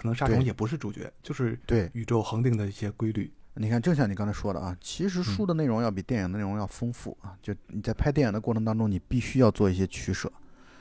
[0.03, 3.33] 可能沙虫也不是主角，就是对宇宙恒定的一些规律。
[3.55, 7.39] 你看，正像你刚才说的啊，其实书的内容要比电影的内容要丰富啊。
[7.41, 10.33] 就你在拍电影的过程当中，你必须要做一些取舍，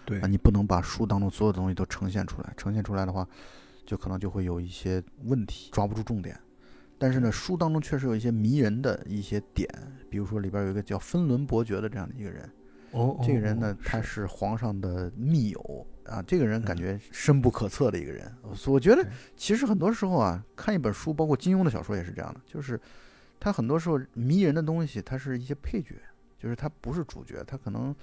[0.05, 3.27] 对啊，你不能把书当中所有的东西都呈现出来，呈现出来的话，
[3.85, 6.35] 就可能就会有一些问题，抓不住重点。
[6.97, 9.69] 但是呢，书当中确实有一些迷人的一些点，
[10.09, 12.49] 比如说里边有一个叫芬伦伯爵的这样的一个人，
[12.91, 14.25] 哦，这个人呢，他是。
[14.25, 18.31] 皇上的密友啊，这个人感觉深不可测的一个人。
[18.65, 22.79] 我觉得其实很多时候啊，看一本书，包括金庸的小说也是这样的，就是
[23.39, 25.95] 他很多时候迷人的东西，他是一些配角，
[26.39, 27.93] 就是他不是主角，他可能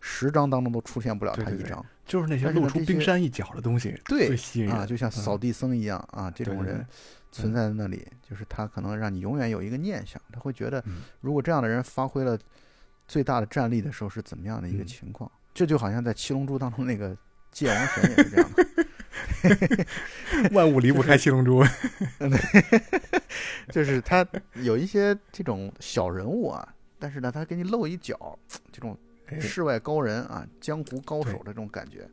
[0.00, 4.36] 十章当中都出现不了他一章，就是那些露出冰山一角的东西，对
[4.68, 6.86] 啊，就像扫地僧一样啊，这种人。
[7.30, 10.82] 存在在那里，就是他可能让你永远有一个念想，他会觉得，
[11.20, 12.38] 如果这样的人发挥了
[13.08, 15.28] 最大的战力的时候是怎么样的一个情况？
[15.54, 17.16] 这就好像在《七龙珠》当中那个
[17.50, 19.86] 界王神也是这样的，
[20.52, 21.64] 万物离不开七龙珠。
[23.72, 28.38] 就是他有一些这种小人物啊，但是呢，他给你露一脚，
[28.70, 28.96] 这种
[29.40, 32.08] 世外高人啊，江湖高手的这种感觉，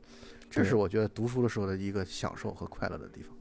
[0.50, 3.32] 这是我觉得读书的时候的一个享受和快乐的地方。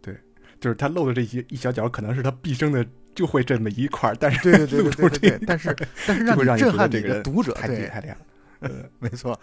[0.00, 0.16] 对
[0.58, 8.16] 就是他露的这些一小角，可能是他毕生的就会这么一块儿但是对对对对 对，但是但是让你震撼这个读者太厉害了，
[8.60, 9.38] 呃，没错，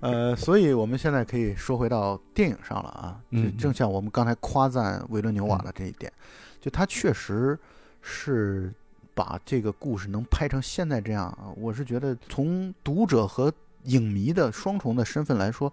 [0.00, 6.12] 呃，所以我们现在可以说回到电影上了啊，就正像我们刚才夸赞维伦纽瓦的这一点，
[6.60, 7.58] 就他确实
[8.02, 8.72] 是
[9.14, 13.52] 把这个故事能拍成现在这样啊，我是觉得从读者和
[13.84, 15.72] 影迷的双重的身份来说，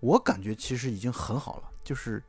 [0.00, 2.22] 我感觉其实已经很好了，就是。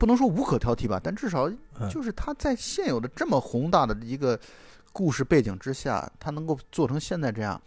[0.00, 1.46] 不能说无可挑剔吧，但至少
[1.90, 4.40] 就是他在现有的这么宏大的一个
[4.94, 7.60] 故事背景之下，他能够做成现在这样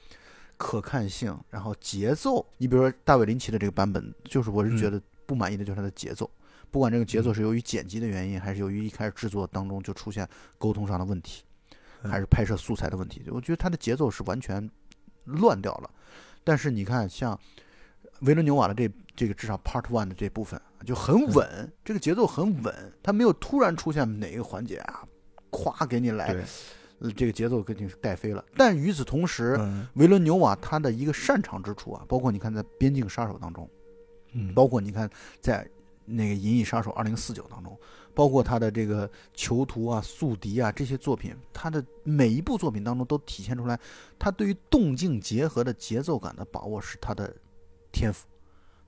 [0.58, 2.43] 可看性，然后节奏。
[2.58, 6.28] 你比如说大卫林奇的这个版本，就是我是觉得不满意的就是他的节奏，
[6.72, 11.43] 不管这个节奏是由于剪辑的原因，还是由于一开始制作当中就出现沟通上的问题，
[12.02, 14.67] 还是拍摄素材的问题，我觉得他的节奏是完全
[15.26, 15.89] 乱掉了。
[16.43, 17.39] 但是你看，像
[18.22, 20.60] 维伦纽瓦的这这个至少 Part One 的这部分。
[20.86, 25.08] 就很稳，这个节奏很稳，它没有突然出现哪个环节啊，
[25.49, 26.36] 咵给你来，
[26.99, 28.43] 呃这个节奏给你带飞了。
[28.58, 33.69] 但与此同时，嗯维伦纽瓦他的一个擅长之处啊，包括你看在《边境杀手》当中，
[34.34, 35.65] 嗯，包括你看在
[36.04, 37.80] 那个《银翼杀手二零四九》当中，
[38.13, 43.80] 包括他的这个《囚徒》啊、《宿敌》啊这些作品，他的每一部作品当中都体现出来，
[44.19, 47.34] 他对于动静结合的节奏感的把握是他的
[47.93, 48.28] 天赋，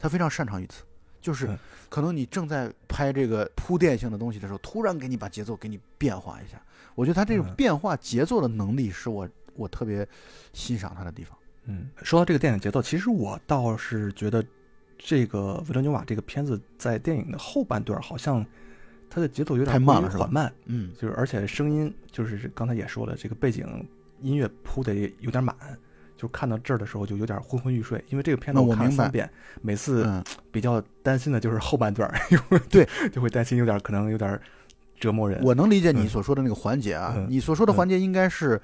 [0.06, 0.84] 他非常擅长于此。
[1.20, 1.58] 就是嗯
[1.90, 6.62] 可能你正在拍这个铺垫性的东西的时候，突然给你把节奏给你变化一下，
[6.94, 10.08] 我觉得他这种嗯变化节奏的能力是我我特别
[10.54, 11.36] 欣赏他的地方。
[11.64, 14.46] 嗯，说到这个电影节奏，其实我倒是觉得
[15.00, 18.46] 这个维伦纽瓦这个片子在电影的后半段好像
[19.10, 23.66] 它的节奏有点太慢了是缓慢，嗯，就是而且声音就是刚才也说了，这个背景
[24.22, 25.56] 音乐铺的也有点满，
[26.18, 28.04] 就看到这儿的时候就有点昏昏欲睡。
[28.10, 29.30] 因为这个片子看了三遍，
[29.62, 32.10] 每次嗯，比较担心的就是后半段
[32.70, 34.40] 对， 就会担心有点可能有点
[35.00, 35.42] 折磨人。
[35.44, 38.62] 我能理解你嗯所说的那个环节啊，嗯你所说的环节应该是，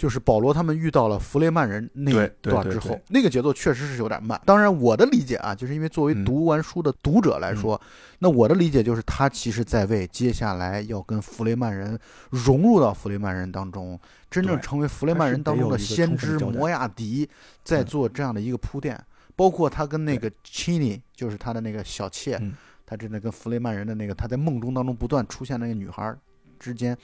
[0.00, 4.40] 就是保罗他们遇到了弗雷曼人那一段之后，那个节奏确实是有点慢。
[4.46, 6.24] 当然，我的理解啊，就是因为作为嗯。
[6.24, 7.78] 读完书的读者来说，
[8.20, 11.98] 那我的理解就是他其实在为接下来要跟弗雷曼人
[12.30, 17.28] 融入到弗雷曼人当中，真正成为弗雷曼人当中的先知摩亚迪，
[17.62, 18.98] 在嗯做这样的一个铺垫。
[19.36, 22.54] 包括他跟那个 Chini，就是他的那个小妾，嗯。
[22.86, 26.18] 他真的跟弗雷曼人的那个他在梦中当中不断出现那个女孩儿
[26.58, 26.96] 之间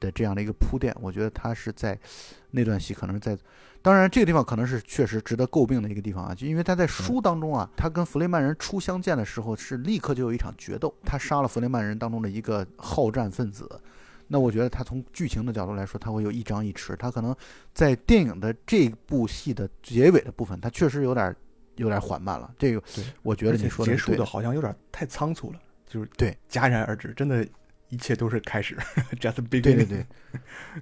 [0.00, 1.98] 的这样的一个铺垫，我觉得他是在
[2.50, 3.36] 那段戏可能是在，
[3.82, 13.68] 当然这个地方可能是确实值得诟病的一个地方啊，就因为他在书当中啊，他跟弗雷曼人初相见的时候是立刻就有一场决斗，他杀了弗雷曼人当中的一个好战分子。
[14.26, 17.36] 那我觉得他从剧情的角度来说，他会有一张一弛，他可能
[17.74, 21.36] 在电影的这部戏的结尾的部分，他确实有点
[21.76, 22.50] 有点缓慢了。
[22.58, 22.82] 这个，
[23.22, 27.46] 我觉得你说的结束的好像有点太仓促了，就是对戛然而止，真的，
[27.94, 28.76] 一切都是开始，
[29.20, 29.62] just beginning。
[29.62, 30.06] 对对对，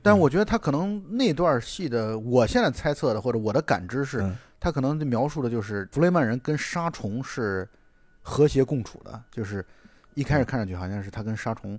[0.03, 7.69] 但我觉得他可能那段戏的，我现在猜测的或者我的感知是，嗯他可能描述的就是弗雷曼人跟沙虫是
[8.23, 9.63] 和谐共处的，就是
[10.15, 11.79] 一开始看上去好像是他跟沙虫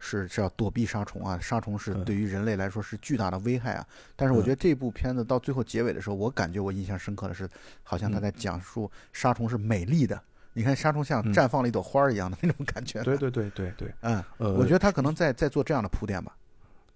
[0.00, 3.86] 是是要躲避沙虫啊，沙虫是嗯对于人类来说是巨大的危害啊。
[4.16, 7.48] 但是我觉得这部片子到最后结尾的时候，我感觉我印象深刻的是，
[7.82, 10.20] 好像他在讲述沙虫是美丽的。
[10.54, 13.02] 你看沙虫像嗯绽放了一朵花儿一样的那种感觉。
[13.02, 16.34] 对对对对对，嗯，呃，我觉得他可能在在做这样的铺垫吧。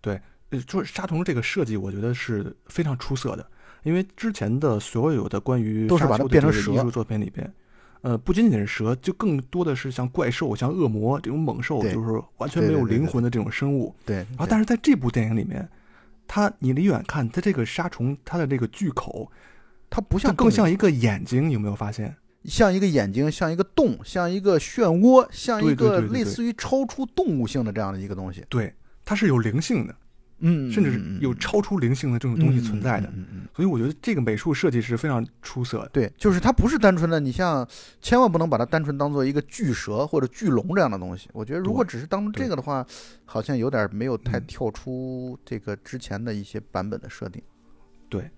[0.01, 0.21] 对，
[0.66, 3.47] 就是沙虫这个设计，我觉得是非常出色的，
[3.83, 7.53] 因为之前的所有的关于都是把它变成蛇这个艺术作品里边，
[8.03, 13.92] 呃，不仅仅是蛇，就更多的是像怪兽、像恶魔这种猛兽，就是完全没有对对对对灵魂的这种生物。
[14.07, 15.68] 对，然后，但是在这部电影里面，
[16.29, 19.29] 它你离远看，它这个沙虫它的这个巨口，
[19.90, 22.14] 它不像更像一个眼睛，有没有发现？
[22.44, 28.44] 像一个眼睛，像一个洞，像一个漩涡，像一个类似于超出动物性的这样的一个东西。
[28.48, 28.72] 对，
[29.05, 29.94] 它是有灵性的，
[30.38, 33.09] 嗯，甚至是有超出灵性的这种东西存在的。
[33.09, 35.88] 嗯嗯嗯嗯所以我觉得这个美术设计是非常出色的。
[35.88, 37.66] 对，就是它不是单纯的，你像
[38.01, 41.29] 千万不能把它单纯当做一个巨蛇或者巨龙这样的东西。
[41.33, 42.87] 我觉得如果只是当成这个的话，
[43.24, 47.42] 好像有点没有太嗯跳出这个之前的一些版本的设定。
[48.09, 48.31] 对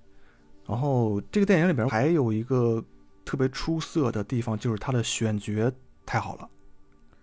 [0.66, 2.82] 然后这个电影里边还有一个
[3.30, 5.70] 特别出色的地方，就是他的选角
[6.04, 6.48] 太好了。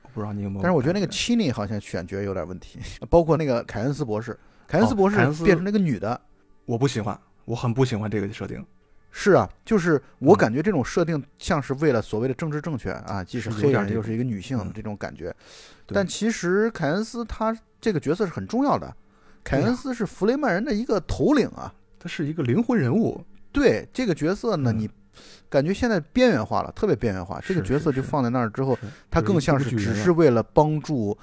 [0.03, 0.61] 我不知道你有没有？
[0.63, 4.39] 但是我觉得那个 Chini 好像选角有点问题， 包括那个凯恩斯博士，
[4.69, 6.21] 凯恩斯哦博士变成那个女的。
[6.63, 8.65] 我不喜欢，我很不喜欢这个设定。
[9.11, 15.35] 是啊，就是我嗯感觉这种设定像是为了所谓的政治正确啊，既是黑人又是一个女性嗯这种感觉。
[15.87, 18.95] 但其实凯恩斯他这个角色是很重要的，
[19.43, 21.73] 凯恩斯是弗雷曼人的一个头领啊。
[21.99, 24.89] 他是一个灵魂人物，对这个角色呢，嗯你
[25.49, 27.39] 感觉现在边缘化了，特别边缘化。
[27.41, 31.17] 这个角色就放在那儿之后，是他更像是只是为了帮助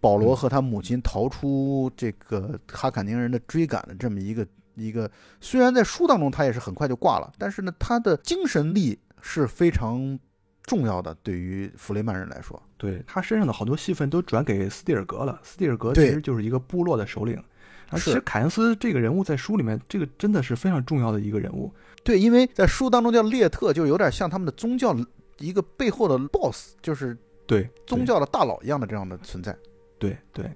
[0.00, 5.10] 保罗嗯和他母亲逃出这个哈坎宁人的追赶的这么一个一个。
[5.40, 10.18] 虽然在书当中他也是很快就挂了，但是呢，他的精神力是非常
[10.62, 12.62] 重要的，对于弗雷曼人来说。
[12.76, 15.38] 对他身上的好多戏份都转给斯蒂尔格了。
[15.42, 17.42] 斯蒂尔格其实就是一个部落的首领。
[17.90, 21.70] 而其实凯恩斯这个人物在书里面，这个真的是非常重要的一个人物。
[22.02, 24.96] 对，因为在书当中叫列特，就有点像他们的宗教
[25.38, 29.56] 一个背后的 boss，就是对，宗教的大佬一样的这样的存在。
[29.98, 30.50] 对对，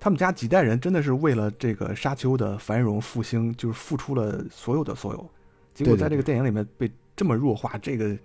[0.00, 5.30] 他们家几代人真的是为了这个沙丘的繁荣复兴，就是付出了所有的所有。
[5.74, 8.16] 结果在这个电影里面被这么弱化，这个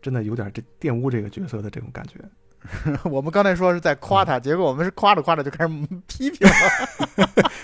[0.00, 2.18] 真的有点这玷污这个角色的这种感觉。
[3.04, 5.74] 我们刚才说是在夸他，结果我们是夸着夸着就开始
[6.06, 6.54] 批评了。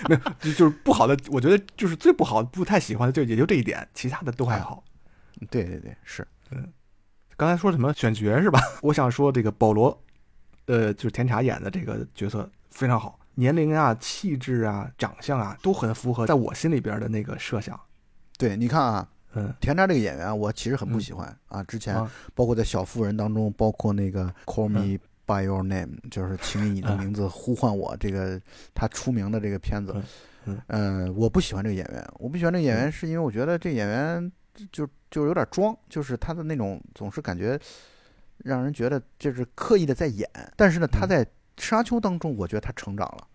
[0.39, 4.83] 就就是不好的，我觉得就是最不好、不太喜欢的就也就这一点，其他的都还好。
[5.49, 6.27] 对对对，是。
[6.51, 6.71] 嗯
[7.35, 8.61] 刚才说什么选角是吧？
[8.83, 9.99] 我想说这个保罗，
[10.67, 17.77] 呃，就是甜茶演的这个角色非常好，年龄啊、气质啊、长相啊，都很符合在我心里边的那个设想。
[18.37, 21.63] 对，你看啊，嗯，田渣这个演员，我其实很不喜欢啊。
[21.63, 28.39] 之前啊包括在《小妇人》当中，包括那个《Call Me by Your Name》，就是请以你的嗯名字呼唤我，这个
[28.73, 29.95] 他出名的这个片子
[30.45, 32.05] 嗯，嗯，我不喜欢这个演员。
[32.19, 34.31] 我不喜欢这个演员，是因为我觉得这演员
[34.71, 37.59] 就就有点装，就是他的那种总是感觉
[38.39, 40.29] 让人觉得就是刻意的在演。
[40.55, 41.25] 但是呢，他嗯在
[41.57, 43.27] 《沙丘》当中，我觉得他成长了。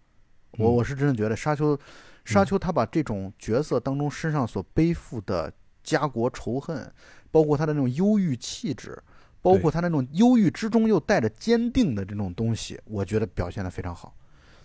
[0.59, 1.79] 我嗯我是真的觉得沙丘，
[2.25, 5.53] 沙丘他把这种角色当中身上所背负的
[5.89, 6.93] 家国仇恨，
[7.31, 9.03] 包括他的那种忧郁气质，
[9.41, 14.15] 包括他那种忧郁之中又带着坚定的这种东西，我觉得表现的非常好。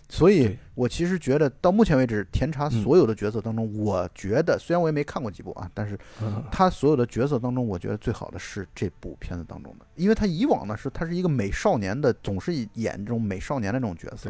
[0.10, 14.30] 所以，我其实觉得到目前为止，甜茶嗯所有的角色当中，我觉得虽然我也没看过几部啊，但是嗯他所有的角色当中，我觉得最好的是这部片子当中的，因为他以往呢是他是一个美少年的，总是演这种美少年的这种角色。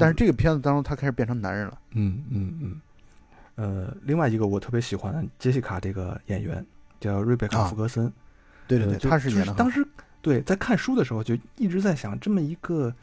[0.00, 1.78] 但是这个片子当中，他开始变成男人了。
[1.90, 2.80] 嗯嗯嗯，
[3.54, 6.64] 呃，另外一个我特别喜欢杰西卡这个演员
[7.00, 8.12] 叫瑞贝卡啊·福格森。
[8.66, 9.52] 对对对，呃他是就演的。
[9.54, 9.86] 当时
[10.20, 12.94] 对在看书的时候就一直在想，这么一个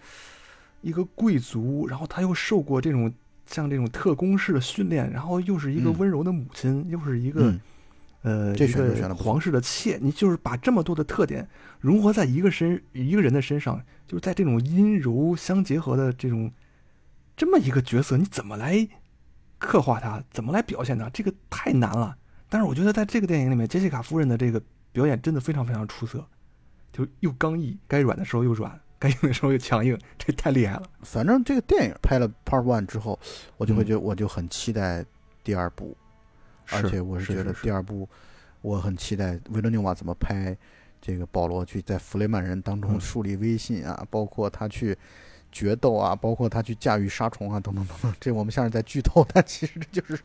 [0.82, 3.14] 一个贵族，然后他又受过这种
[3.46, 7.62] 像这种特工式的训练，然后又是一个嗯温柔的母亲，又是一个、嗯，
[8.22, 11.48] 呃这个皇室的妾，你就是把这么多的特点
[11.80, 16.52] 融合在一个身一个人的身上，就是在这种阴柔相结合的这种
[17.36, 18.88] 这么一个角色，你怎么来
[19.60, 21.08] 刻画他，怎么来表现他？
[21.10, 22.18] 这个太难了。
[22.50, 24.60] 但是我觉得在这个电影里面，杰西卡夫人的这个
[24.92, 26.26] 表演真的非常非常出色，
[26.92, 30.84] 就又刚毅，该软的时候又软，该硬的时候又强硬， 这太厉害了。
[31.02, 33.20] 反正这个电影拍了 Part One 之后，
[33.58, 35.06] 我就会嗯觉得我就很期待
[35.44, 35.96] 第二部，
[36.72, 38.10] 而且我是觉得第二部
[38.62, 40.58] 我很期待维伦纽瓦怎么拍
[41.00, 44.98] 这个保罗去在弗雷曼人当中嗯树立威信啊，包括他去
[45.52, 48.14] 决斗啊，包括他去驾驭杀虫啊，等等等等。
[48.20, 50.22] 这我们像是在剧透，但其实这就是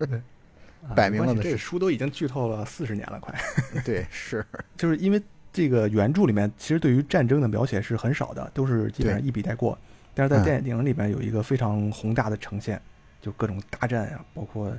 [0.94, 3.34] 摆明了的这个书都已经剧透了四十年了，快。
[3.84, 4.44] 对是，
[4.76, 5.22] 就是因为
[5.52, 9.78] 这个原著里面其实对于战争的描写是很少的，都是基本上一笔带过。
[10.14, 12.80] 但是在嗯电影里面有一个非常宏大的呈现，
[13.20, 14.72] 就各种大战呀、包括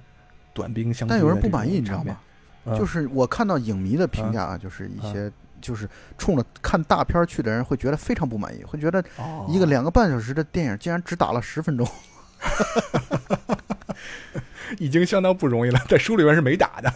[0.54, 1.08] 短兵相。
[1.08, 2.18] 但有人不满意，你知道吗？
[2.66, 2.78] 嗯？
[2.78, 5.32] 就是我看到影迷的评价啊，就是一些
[5.66, 11.88] 就是冲着看大片儿去的人会觉得非常不满意，会觉得哦一个两个半小时的电影竟然只打了十分钟。
[14.80, 16.94] 已经相当不容易了，在书里边是没打的。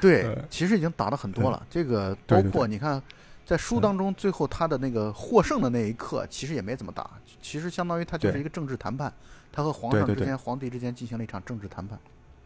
[0.00, 1.66] 对呃，其实已经打了很多了。
[1.68, 3.02] 这个包括你看，
[3.44, 7.10] 在书当中，最后他的那个获胜的那一刻，其实也没怎么打，
[7.42, 9.12] 其实相当于他就是一个政治谈判，
[9.52, 11.98] 他和皇上之间、皇帝之间进行了一场政治谈判。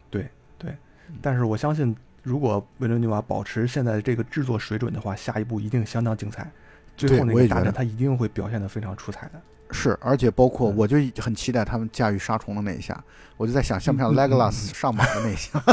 [0.09, 0.75] 对对
[1.21, 6.49] 但是我相信，如果维伦纽瓦保持现在这个制作水准的话，下一步一定相当精彩。
[6.95, 9.41] 最后那对我也觉得个大战，他一定会表现得非常出彩的。
[9.71, 13.03] 是，而且包括嗯我就很期待他们驾驭杀虫的那一下，
[13.37, 15.63] 我就在想，像不像 Legolas 上马的那一下？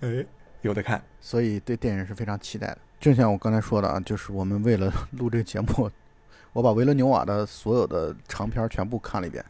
[0.00, 0.26] 哎，
[0.62, 1.02] 有的看。
[1.20, 2.78] 所以对电影是非常期待的。
[2.98, 5.90] 就像我刚才说的啊，就是我们为了录这个节目，
[6.52, 9.42] 我把维伦纽瓦的所有的长片全部看了一遍，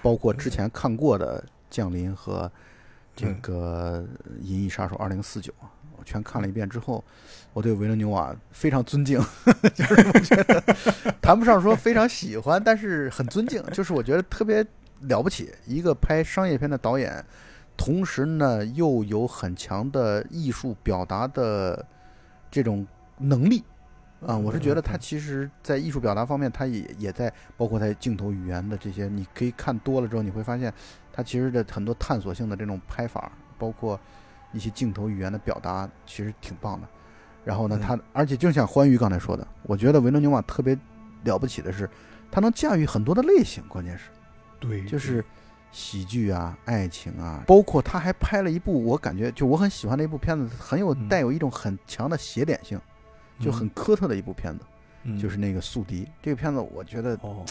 [0.00, 2.50] 包括之前看过的《降临》和
[3.14, 4.06] 这个
[4.42, 5.52] 《银翼杀手二零四九》，
[5.96, 7.02] 我全看了一遍之后，
[7.52, 9.20] 我对维伦纽瓦非常尊敬，
[9.74, 10.60] 就是我觉得
[11.20, 14.64] 谈不上说非常喜欢，但是很尊敬，就是我觉得特别
[15.02, 17.24] 了不起，一个拍商业片的导演。
[17.76, 21.86] 同时呢，又有很强的艺术表达的
[22.50, 22.84] 这种
[23.18, 23.62] 能力
[24.26, 30.74] 啊，我是觉得他其实，在艺术表达方面，他也也在包括在镜头语言的这些，你可以看多了之后，你会发现
[31.18, 33.98] 他其实的很多探索性的这种拍法，包括
[34.52, 36.86] 一些镜头语言的表达，其实挺棒的。
[37.44, 40.78] 然后呢，嗯他而且就像欢愉刚才说的，我觉得维伦纽瓦特别
[41.24, 41.90] 了不起的是，
[42.30, 44.10] 他能驾驭很多的类型，关键是。
[44.60, 45.24] 对，就是
[45.72, 52.80] 喜剧啊、爱情啊，包括他还拍了一部我感觉就我很喜欢的一部片子，很有嗯带有一种很强的邪点性，
[53.40, 54.64] 就很科特的一部片子，
[55.02, 57.44] 嗯就是那个《宿敌》这个片子，我觉得哦。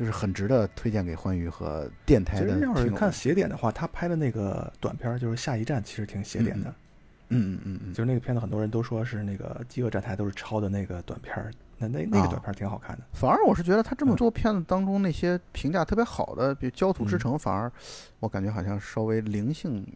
[0.00, 3.12] 就是很值得推荐给欢愉和电台其实要是看的听友们。
[3.12, 6.70] 邪点的话，他拍的那个短片儿就是《下一站》，其实挺邪点的。
[7.28, 13.02] 嗯嗯嗯嗯，就是那个片子，很多人都说是那个《饥饿站台》都是抄的那个短片儿，那那那个啊短片儿挺好看的。
[13.12, 17.70] 反而我是觉得他这么嗯多片子当中那些评价特别好的，比如《焦土之嗯城》，反而
[18.20, 19.86] 我感觉好像稍微灵性，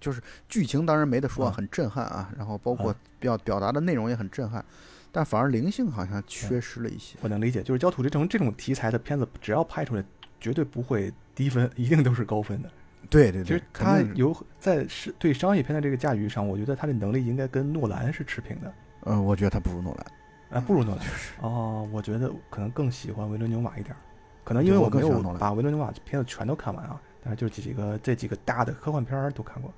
[0.00, 4.64] 就是剧情当然没得说，嗯很震撼啊，然后包括嗯表表达的内容也很震撼，
[5.12, 7.16] 但反而灵性好像缺失了一些。
[7.20, 10.02] 我能理解，就是《焦土之城》这种题材的片子，只要拍出来，
[10.40, 12.70] 绝对不会低分，一定都是高分的。
[13.10, 18.72] 对对对其实，他有在是对商业片的这个驾驭上，我觉得他的能力应该跟诺兰是持平的。
[19.00, 20.58] 呃，我觉得他不如诺兰。
[20.58, 21.06] 啊，不如诺兰。
[21.42, 23.98] 哦，我觉得可能更喜欢维伦纽瓦一点儿，
[24.44, 29.70] 可能因为我我没有把维伦纽瓦片子全都看完啊，但是就几个这几个大的科幻片儿都看过。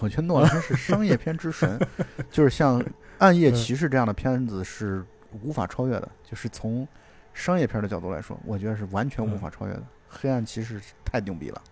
[0.00, 1.78] 我觉得诺兰是商业片之神，
[2.30, 2.80] 就是像
[3.18, 5.04] 《暗夜骑士》这样的片子是
[5.42, 6.86] 无法超越的，就是从
[7.34, 9.82] 商业片的角度来说，我觉得是完全无法超越的。
[10.08, 11.62] 黑暗骑士太牛逼了，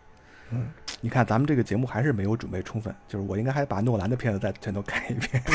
[0.51, 0.69] 嗯，
[1.01, 5.43] 你看咱们这个节目还是没有准备充分，就是我应该还把诺兰的片子再全都看一遍。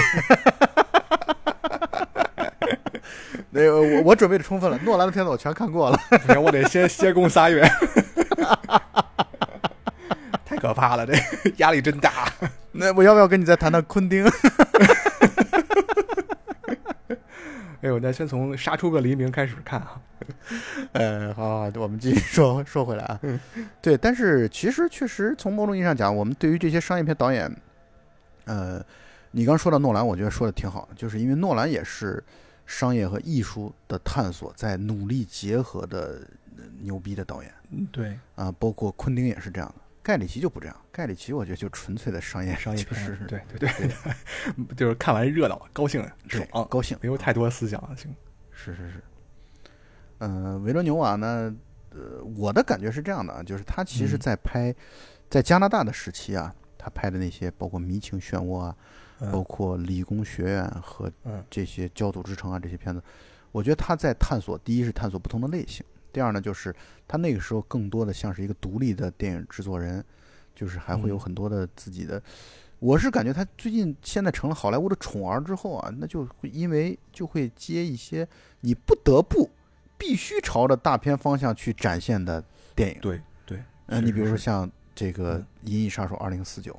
[3.49, 5.97] 那个我我准备的充分了，诺兰的片子我全看过了。
[6.10, 7.64] 不行，我得先歇供仨月。
[10.56, 11.14] 太可怕了，这
[11.58, 12.32] 压力真大。
[12.72, 14.26] 那我要不要跟你再谈谈昆汀？
[17.82, 20.01] 哎我，那先从《杀出个黎明》开始看啊。
[20.93, 23.20] 呃，好好，我们继续说说回来啊。
[23.82, 27.53] 对，但是其实确实从某种意义上讲，我们对于这些商业片导演，
[28.45, 28.84] 呃，
[29.32, 32.24] 你刚说到诺兰，我觉得说的挺好的，就是因为诺兰也是
[32.66, 36.22] 商业和艺术的探索在努力结合的
[36.58, 39.85] 呃牛逼的导演嗯，对，啊、包括昆汀也是这样的。
[40.06, 43.91] 盖里奇就不这样，盖里奇我觉得就纯粹的商业商业片就是对对对，
[44.78, 45.99] 就是看完热闹，高兴
[46.30, 48.16] 对爽，高兴，没有太多思想了，行。
[48.51, 49.03] 是 是是，
[50.20, 51.51] 嗯、维罗纽瓦呢，
[51.89, 54.20] 呃，我的感觉是这样的啊，就是他其实嗯。
[54.20, 54.74] 在拍，
[55.28, 58.76] 在加拿大的时期啊，他拍的那些包括《迷情漩涡》啊，
[59.20, 61.43] 包嗯括《理工学院》和嗯。
[61.49, 63.01] 这些《焦土之城》啊这些片子，
[63.51, 65.84] 我觉得他在探索，第一是探索不同的类型，
[66.16, 66.74] 第二呢就是
[67.05, 70.01] 他那个时候更多的像是一个独立的电影制作人，
[70.55, 72.22] 就是还会有嗯很多的自己的。
[72.80, 78.26] 我是感觉他最近现在成了好莱坞的宠儿之后啊，那就会因为就会接一些
[78.61, 79.49] 你不得不
[79.97, 82.41] 必须朝着大片方向去展现的
[82.74, 82.97] 电影。
[83.01, 86.72] 对对，嗯、是你比如说像这个《嗯银翼杀手二零四九》，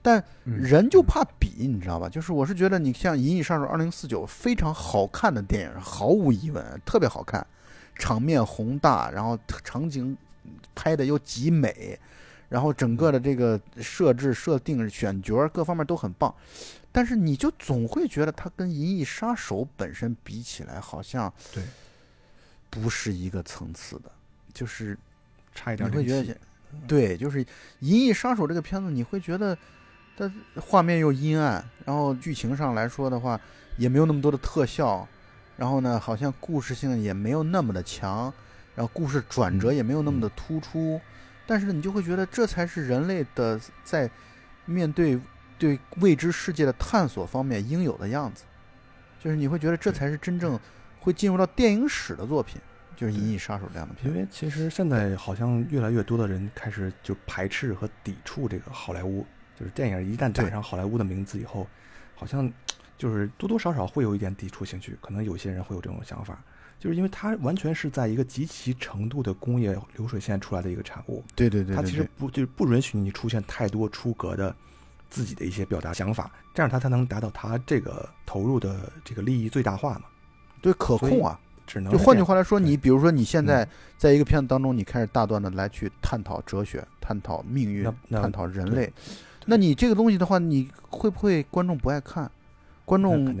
[0.00, 2.08] 但嗯人就怕比，你知道吧？
[2.08, 7.44] 就是我是觉得你像《银翼杀手二零四九》非常好看的电影，毫无疑问，特别好看，
[7.98, 10.16] 场面宏大，然后场景
[10.74, 11.98] 拍的又极美，
[12.48, 16.34] 然后整个的这个设置、设定、选角各方面都很棒。
[16.92, 21.62] 但是你就总会觉得它跟《银翼杀手》本身比起来，好像对
[22.70, 24.10] 不是一个层次的，
[24.54, 24.96] 就是
[25.54, 26.38] 差一点你会觉得，
[26.86, 27.44] 对，就是
[27.80, 29.56] 《银翼杀手》这个片子，你会觉得
[30.16, 33.38] 它画面又阴暗，然后剧情上来说的话，
[33.76, 35.06] 也没有那么多的特效，
[35.56, 38.32] 然后呢，好像故事性也没有那么的强，
[38.74, 41.00] 然后故事转折也没有那么的突出，
[41.46, 44.10] 但是你就会觉得这才是人类的在
[44.66, 45.18] 面对
[45.58, 48.44] 对未知世界的探索方面应有的样子，
[49.18, 50.60] 就是你会觉得这才是真正
[51.00, 52.60] 会进入到电影史的作品，
[52.94, 54.12] 就是《银翼杀手》这样的片。
[54.12, 59.24] 因为其实现在好像越来越多的人开始就排斥和抵触这个好莱坞，
[59.58, 61.66] 就是电影一旦打上好莱坞的名字以后，
[62.14, 62.52] 好像
[62.96, 66.38] 就是多多少少会有一点抵触情绪，可能有些人会有这种想法，
[66.78, 74.54] 就是因为它完全是在一个极其程度的工业流水线出来的一个产物，对对对它其实不就是不允许你出现太多出格的
[75.10, 80.04] 自己的一些表达想法，这样它才能达到它这个投入的这个利益最大化嘛。
[80.60, 81.38] 对可控啊。
[81.68, 88.92] 只能就换句话来说，你比如说你现在嗯在一个片子当中，你开始大段的来去探讨哲学、探讨命运探讨人类，
[89.46, 92.30] 那你这个东西的话，你会不会观众不爱看？
[92.86, 93.36] 观众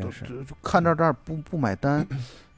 [0.62, 2.06] 看到这儿不不买单，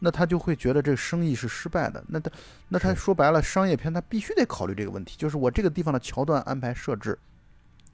[0.01, 2.03] 那他就会觉得这个生意是失败的。
[2.09, 2.31] 那他
[2.69, 7.17] 那他说白了，商业片他必须得考虑这个问题，就是我这个地方的桥段安排设置，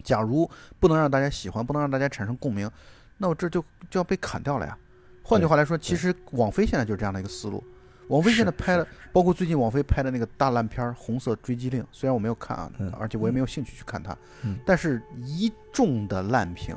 [0.03, 2.71] 假如不能让大家喜欢，不能让大家产生共鸣，
[3.19, 4.79] 那我这就就要被砍掉了呀。
[5.23, 7.63] 换句话来说，其实网飞现在就是这样的一个思路。
[8.09, 16.77] 网飞现在拍的，包括最近网飞拍的那个大烂片儿《红色追击令》，虽然我没有看啊，嗯而且我也没有兴趣去看它，嗯但是一众的烂评，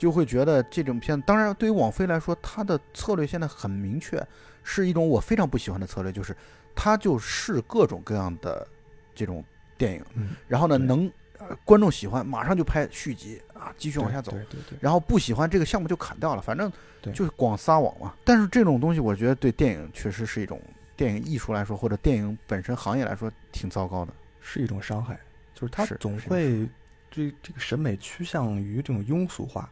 [0.00, 4.26] 就会觉得这种片，当然对于网飞来说，它的策略现在很明确，
[4.62, 6.34] 是一种我非常不喜欢的策略，就是
[6.74, 8.66] 它就试各种各样的
[9.14, 9.44] 这种
[9.76, 14.32] 电影，嗯，然后呢，能、呃、观众喜欢，马上就拍续集啊，继续往下走。
[14.32, 16.72] 对对对，然后不喜欢这个项目就砍掉了，反正
[17.12, 18.14] 就是广撒网嘛。
[18.24, 20.58] 但是这种东西，我觉得对电影确实是一种
[20.96, 24.14] 电影艺术来说，或者电影本身行业来说，挺糟糕的。
[24.40, 25.20] 是一种伤害，
[25.54, 26.66] 就是它总会
[27.10, 29.70] 对这个审美趋向于这种庸俗化，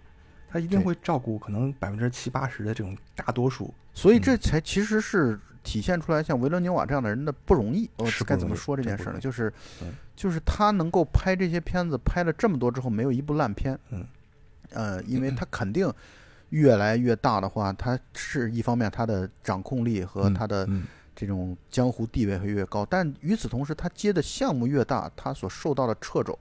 [0.50, 3.72] 它一定会照顾可能百分之七八十的这种大多数。
[3.92, 7.90] 所以这嗯才其实是体现出来像维伦纽瓦这样的人的不容易。
[7.96, 9.18] 我该怎么说这件事呢？
[9.20, 13.78] 就是嗯就是他能够拍这些片子，拍了这么多之后，没有一部烂片。
[13.90, 14.06] 嗯，
[14.70, 15.92] 呃，因为他肯定
[16.50, 20.84] 越来越大的话，他是一方面他的掌控力和嗯他的嗯
[21.14, 26.36] 这种江湖地位会越高，但与此同时，他接的项目越大，他所受到的掣肘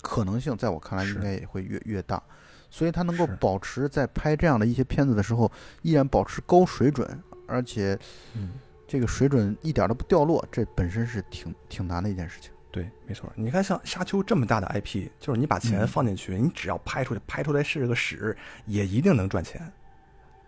[0.00, 2.22] 可能性，在我看来应该也会越越大。
[2.70, 5.50] 所以他能够保持在拍这样的一些片子的时候，
[5.82, 7.06] 依然保持高水准，
[7.46, 7.98] 而且
[8.34, 8.52] 嗯，
[8.86, 12.50] 这个水准一点都不掉落，这本身是挺挺难的一件事情。
[12.72, 13.28] 对，没错。
[13.34, 19.60] 你看，像《沙丘》这么大的 IP，就是你把钱嗯放进去，你只要拍出来，拍出来是个屎，也一定能赚钱。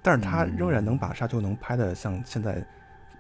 [0.01, 2.65] 但是他嗯仍然能把《沙丘》能拍的像现在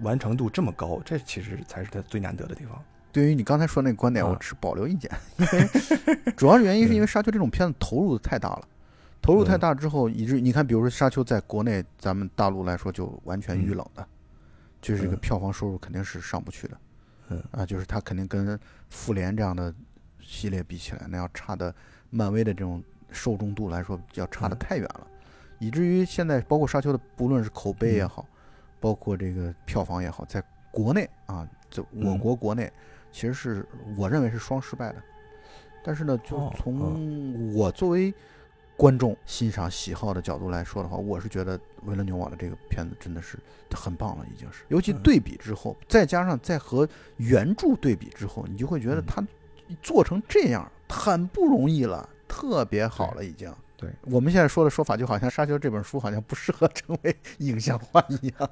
[0.02, 2.80] 完成度这么高，这其实才是他最难得的地方。
[3.10, 5.68] 对于你刚才说那个观点，啊我持保留意见，因为
[6.38, 8.62] 主要原因是因为《沙丘》这种片子投入的太大了，
[9.22, 14.04] 投入太大之后，以至于你看，比如说《沙丘》在国内咱们大陆来说就完全遇冷的，
[14.80, 15.20] 就是这个嗯。
[15.20, 16.76] 票房收入肯定是上不去的，
[17.28, 17.42] 嗯。
[17.52, 18.58] 啊，就是它肯定跟
[18.90, 19.72] 复联这样的
[20.20, 21.72] 系列比起来，那要差的
[22.10, 24.58] 漫威的这种受众度来说，要差的嗯。
[24.58, 25.06] 太远了，
[25.60, 28.08] 以至于现在包括《沙丘》的，不论是口碑也嗯。
[28.08, 28.26] 好，
[28.80, 30.42] 包括这个票房也好，在
[30.72, 32.70] 国内啊，就我嗯国国内。
[33.12, 35.02] 其实是我认为是双失败的，
[35.84, 38.12] 但是呢，就哦从我作为
[38.82, 43.38] 观众欣赏喜好的角度来说的话，我是觉得维伦纽瓦的这个片子真的是
[43.70, 44.64] 很棒了，已经是。
[44.70, 49.24] 尤其嗯对比之后，再加上再和原著对比之后，你就会觉得嗯他
[49.80, 53.54] 做成这样很不容易了，特别好了，已经。
[53.76, 58.50] 对我们现在说的说法，就好像《沙丘》这本书好像不适合成为影像化一样。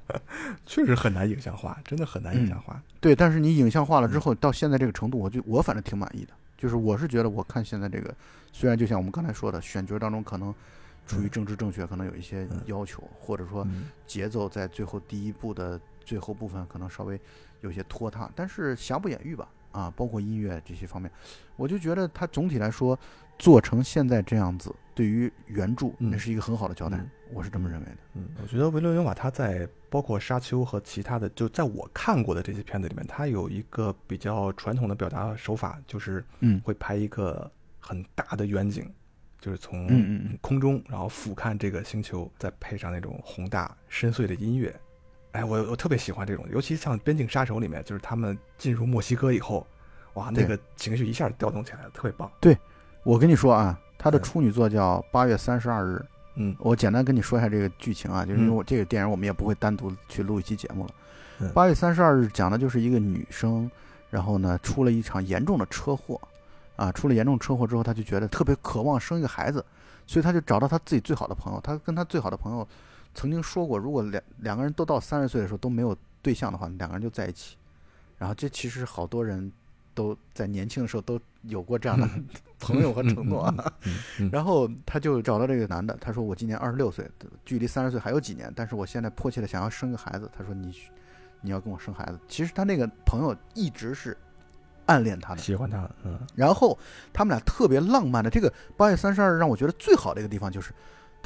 [0.64, 2.82] 确实很难影像化，真的很难影像化。
[2.98, 6.32] 对，但是你影像化了嗯之后，到现在这个程度，我就我反正挺满意的。
[6.56, 8.14] 就是我是觉得，我看现在这个，
[8.52, 10.54] 虽然就像我们刚才说的，选角当中可能
[11.06, 11.30] 出于嗯。
[11.30, 12.62] 政治正确，可能有一些嗯。
[12.66, 13.88] 要求，或者说嗯。
[14.06, 17.20] 节奏在最后第一部的最后部分可能稍微
[17.60, 19.48] 有些拖沓，但是瑕不掩瑜吧。
[19.72, 21.10] 啊，包括音乐这些方面，
[21.54, 22.98] 我就觉得它总体来说
[23.38, 27.96] 做成现在这样子，对于原著嗯那是一个很好的交代，嗯我是这么认为的。
[28.14, 38.88] 嗯，我觉得维伦纽瓦他在包括《沙丘》和其他的，就在我看过的这些片子里面，他有一个比较传统的表达手法，就是嗯会拍一个很大的远景，
[39.40, 44.74] 就是从空中然后俯瞰这个星球，再配上那种宏大深邃的音乐。
[45.32, 49.66] 哎，我我特别喜欢这种，尤其像《边境杀手》里面，就是他们进入墨西哥以后，
[50.14, 52.30] 哇，那个情绪一下调动起来了，特别棒。
[53.06, 55.94] 我跟你说啊，他的嗯处女作叫《八月三十二日》。
[56.38, 60.90] 嗯我简单跟你说一下这个剧情啊，就是因为嗯我这个电影我们也不会单独去录一期节目了。
[61.38, 63.70] 嗯八月三十二日讲的就是一个女生，
[64.10, 66.20] 然后呢出了一场严重的车祸，
[66.74, 69.64] 啊，出了严重车祸之后，她就觉得特别渴望生一个孩子，
[70.04, 72.66] 所以她就找到她自己最好的朋友，她跟她最好的朋友
[73.14, 77.56] 曾经说过，如果两两个人都到三十岁的时候都没有对象的话，两个人就在一起。
[78.18, 79.52] 然后这其实好多人
[79.94, 82.08] 都在年轻的时候都有过这样的
[82.58, 83.52] 朋友和承诺
[84.32, 87.08] 然后他就找到这个男的，他说我今年二十六岁，
[87.44, 90.30] 距离三十岁还有几年，但是我现在迫切的想要生个孩子。
[90.36, 90.74] 他说你
[91.40, 92.18] 你要跟我生孩子。
[92.28, 94.16] 其实他那个朋友一直是
[94.86, 96.78] 暗恋他的，喜欢他，嗯然后
[97.12, 100.72] 他们俩特别浪漫的这个八月三十二让我觉得最好的一个地方就是。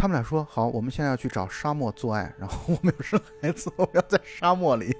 [0.00, 4.96] 他们俩说好，我们现在要去找沙漠做爱，然后我们要生孩子，我们要在沙漠里。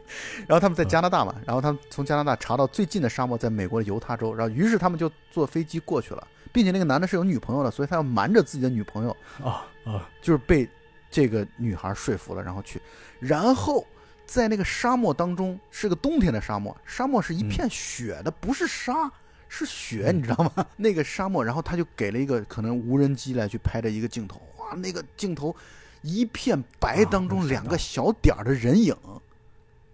[0.47, 10.69] 然后他们在加拿大嘛，然后他们从加拿大查到最近的沙漠在美国的犹他州，然后于是他们就坐飞机过去了，并且那个男的是有女朋友的，所以他要瞒着自己的女朋友，啊啊，就是被
[11.11, 12.79] 这个女孩说服了，然后去，
[13.19, 13.83] 然后
[14.27, 19.11] 在那个沙漠当中是个冬天的沙漠，沙漠是一片雪的，不是沙。
[19.53, 20.19] 是雪，嗯。
[20.19, 20.67] 你知道吗？
[20.79, 25.55] 那个沙漠，然后他就给了一个可能无人机来去拍的一个镜头，哇，那个镜头
[26.03, 28.97] 一片白当中啊两个小点儿的人影，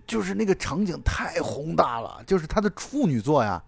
[0.07, 3.61] 就是那个场景太宏大了，就是他的处女作呀，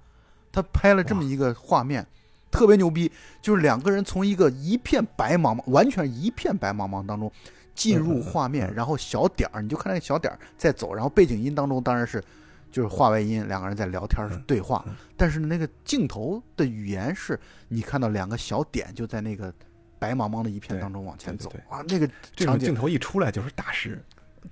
[0.52, 2.06] 他拍了这么一个画面，
[2.50, 3.10] 特别牛逼，
[3.40, 7.32] 就是两个人从一个一片白茫茫，完全一片白茫茫当中
[7.74, 12.22] 进入画面，然后小点儿，你就看那个小点儿在走，然后背景音当中当然是
[12.70, 17.38] 就是话外音，两个人在聊天对话嗯，但是那个镜头的语言是
[17.68, 19.52] 你看到两个小点就在那个
[19.98, 24.02] 白茫茫的一片当中往前走啊，那个这种镜头一出来就是大师。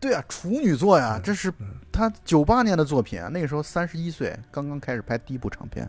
[0.01, 5.89] 对啊，处女作呀，嗯这是嗯他九八年的作品啊，那个时候三十一岁，刚刚开始拍第一部长片，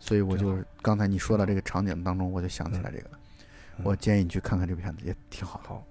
[0.00, 3.10] 所以我就真刚才你说到这个场景当中，我就想起来这个
[3.84, 5.68] 我建议你去看看这部片子，也挺好的。
[5.68, 5.86] 好，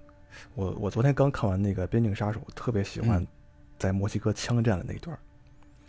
[0.54, 3.26] 我我昨天刚看完那个《边境杀手》，特别喜欢嗯
[3.78, 5.18] 在墨西哥枪战的那一段儿。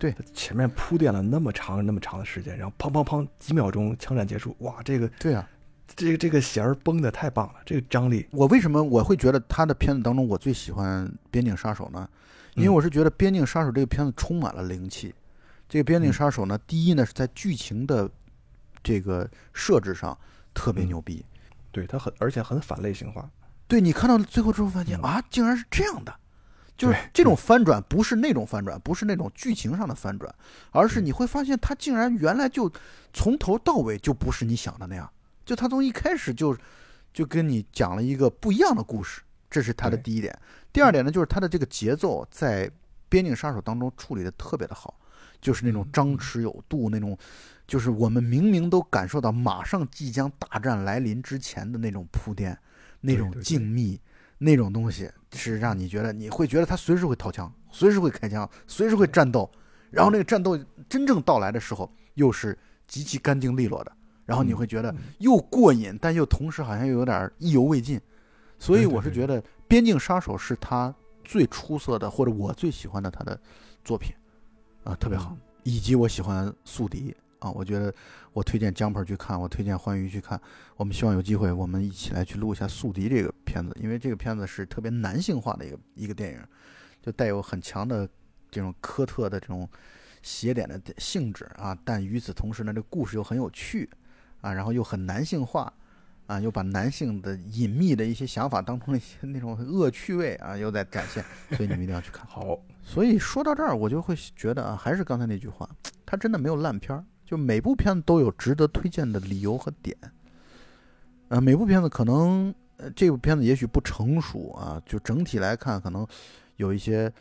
[0.03, 5.47] 对，前面铺垫了那么长那么长的时间，然后砰砰砰几秒钟枪战结束，哇，这个对啊，
[5.95, 12.05] 这个这个弦儿绷的太棒了，这个张力，我为什么我会觉得他的片子当中我最喜欢《边境杀手》呢？
[12.55, 15.15] 因为嗯我是觉得《边境杀手》这个片子充满了灵气。
[15.69, 18.11] 这个《边境嗯杀手》呢，第一呢是在剧情的
[18.83, 20.17] 这个设置上
[20.53, 20.87] 特别嗯。
[20.87, 21.25] 牛逼。
[21.71, 23.27] 对它很而且很反类型化，
[23.69, 25.03] 对你看到最后之后发现嗯。
[25.03, 26.13] 啊，竟然是这样的，
[26.83, 30.33] 就是对这种翻转不是那种翻转，不是那种剧情上的翻转，
[30.71, 31.05] 而是嗯。
[31.05, 32.71] 你会发现他竟然原来就
[33.13, 35.09] 从头到尾就不是你想的那样，
[35.45, 36.57] 就他从一开始就
[37.13, 40.37] 就跟你讲了一个不一样的故事，这是他的第一点。
[40.71, 42.67] 第二点呢，就是他的这个节奏在
[43.09, 44.99] 《边境杀手》当中处理的特别的好，
[45.39, 47.17] 就是那种张弛有度，那种
[47.67, 52.57] 就是我们明明都感受到马上即将大战来临之前的那种铺垫，
[53.01, 53.99] 那种静谧，
[54.43, 59.49] 那种东西是让你觉得你会觉得他随时会掏枪，随时会开枪，随时会战斗，
[59.89, 63.91] 然后那个战斗真正到来的时候又是极其干净利落的，
[64.25, 67.99] 然后你会觉得嗯又过瘾，但又同时好像又有点意犹未尽，
[68.59, 73.39] 所以我是觉得《边境杀手》是他最出色的，或者我最喜欢的他的
[73.83, 74.13] 作品
[74.83, 75.37] 啊，特别好。
[75.63, 77.11] 以及我喜欢《宿敌》
[77.43, 77.93] 啊，我觉得
[78.31, 80.39] 我推荐江鹏去看，我推荐欢愉去看。
[80.77, 86.39] 我们希望有机会我们一起来去录一下《宿敌》这个片子，因为这个片子是特别男性化的一个一个电影，
[87.01, 88.07] 就带有很强的
[88.49, 89.69] 这种科特的这种
[90.21, 93.89] 邪点的性质啊，但与此同时呢，这故事又很有趣
[94.39, 95.71] 啊，然后又很男性化。
[96.25, 102.25] 啊，又把男性的隐秘的一些想法当中的一些那种恶趣味啊，又在展现，所以你们一定要去看。
[102.25, 105.69] 好，所以说到这儿，我就会觉得啊，还是刚才那句话，
[106.05, 109.95] 它真的没有烂片儿，就每部片子都有值得推荐的理由和点。
[111.29, 116.05] 呃，每部片子可能，呃，这部片子也许不成熟啊，就整体来看可能
[116.57, 117.11] 有一些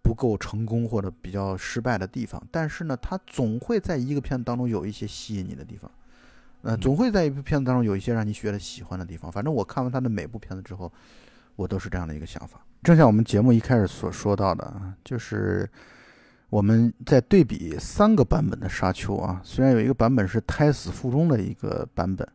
[0.00, 5.90] 不够成功或者比较失败的地方，但是呢，它总会在一个片子当中有一些吸引你的地方，
[6.62, 9.30] 呃，嗯总会在一部片子当中有一些让你觉得喜欢的地方。
[9.30, 10.90] 反正我看完他的每部片子之后，
[11.56, 12.64] 我都是这样的一个想法。
[12.82, 15.68] 正像我们节目一开始所说到的啊，就是
[16.50, 22.26] 我们再对比三个版本的《沙丘》啊，虽然有一个版本是胎死腹中的一个版本，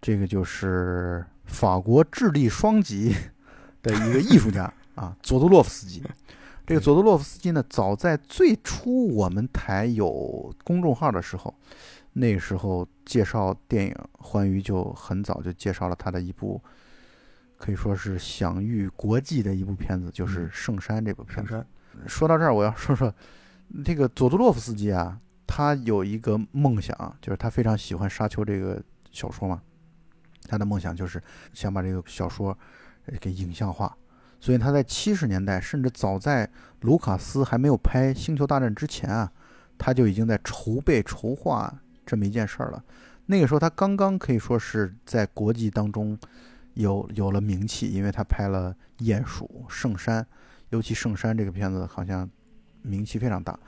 [0.00, 3.14] 这个就是法国智利双极
[3.82, 6.02] 的一个艺术家啊， 佐多洛夫斯基。
[6.64, 11.52] 这个佐多洛夫斯基呢，早在最初我们台有公众号的时候，
[12.14, 16.58] 那时候介绍电影，欢愉就很早就介绍了他的一部，
[17.58, 21.66] 可以说是享誉国际的一部片子，就是《圣山》这部片子。
[22.06, 23.12] 说到这儿，我要说说
[23.84, 29.62] 这个佐杜洛夫斯基啊，他有一个梦想，就是他非常喜欢《沙丘》这个小说嘛，
[30.48, 31.22] 他的梦想就是
[31.54, 32.56] 想把这个小说
[33.20, 33.96] 给影像化，
[34.40, 36.48] 所以他在七十年代，甚至早在
[36.80, 39.32] 卢卡斯还没有拍《星球大战》之前啊，
[39.78, 41.72] 他就已经在筹备筹划
[42.04, 42.84] 这么一件事儿了。
[43.26, 46.18] 那个时候他刚刚可以说是在国际当中
[46.74, 50.22] 有有了名气，因为他拍了《鼹鼠》《圣山》，
[50.70, 52.28] 尤其《圣山》这个片子好像
[52.82, 53.58] 名气非常大。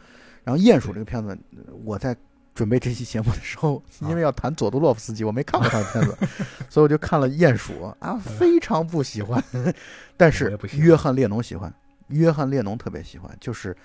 [0.43, 1.39] 然后《鼹鼠》这个片子，
[1.85, 2.15] 我在
[2.55, 6.17] 准备这期节目的时候， 啊因为要谈佐杜洛夫斯基，我没看过他的片子，
[6.69, 9.43] 所以我就看了《鼹鼠》啊，非常不喜欢。
[10.17, 11.73] 但我是约翰列侬喜欢，
[12.09, 13.77] 约翰列侬特别喜欢，就是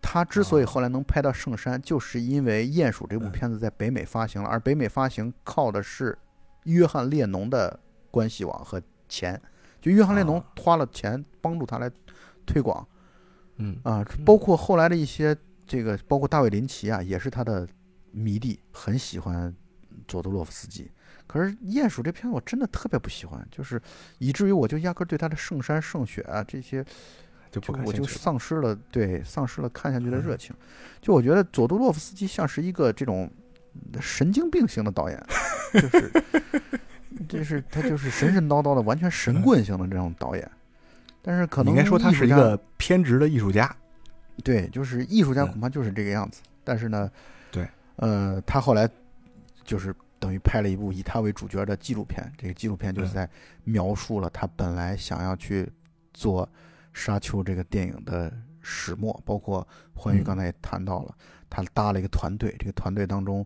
[0.00, 6.16] 他之所以哦后来能拍到《圣山》，就是因为《鼹鼠》这部嗯片子在北美发行了，而北美发行靠的是
[6.64, 7.78] 约翰列侬的
[8.10, 9.40] 关系网和钱，
[9.80, 11.90] 就约翰列侬啊花了钱帮助他来
[12.46, 12.86] 推广
[13.56, 15.36] 嗯啊，包括后来的一些
[15.66, 17.66] 这个，包括大卫林奇啊，也是他的
[18.10, 19.54] 迷弟，很喜欢
[20.06, 20.90] 佐杜洛夫斯基。
[21.26, 23.80] 可是《鼹鼠》这片我真的特别不喜欢，就是
[24.18, 26.84] 以至于我就压根儿对他的圣山圣雪啊这些
[27.50, 28.04] 就我就。
[28.04, 30.54] 丧失了对丧失了看下去的热嗯情。
[31.00, 33.30] 就我觉得佐杜洛夫斯基像是一个这种
[34.00, 35.26] 神经病型的导演，
[35.72, 36.12] 就是
[37.28, 40.50] 就是他就是神神叨叨的，完全神棍型的这种导演。
[41.26, 43.74] 但是可能应该说他是一个偏执的艺术家。
[44.42, 46.42] 对，就是艺术家嗯恐怕就是这个样子。
[46.62, 47.10] 但是呢，
[47.50, 47.66] 对，
[47.96, 48.86] 呃，他后来
[49.64, 53.30] 就是等于拍了一部以他为主角的纪录片，这个纪录片就是嗯在
[53.64, 55.66] 描述了他本来想要去
[56.12, 56.46] 做
[56.92, 61.14] 《沙丘》这个电影的始末，包括欢愉嗯刚才也谈到了，
[61.48, 63.44] 他搭了一个团队，这个团队当中。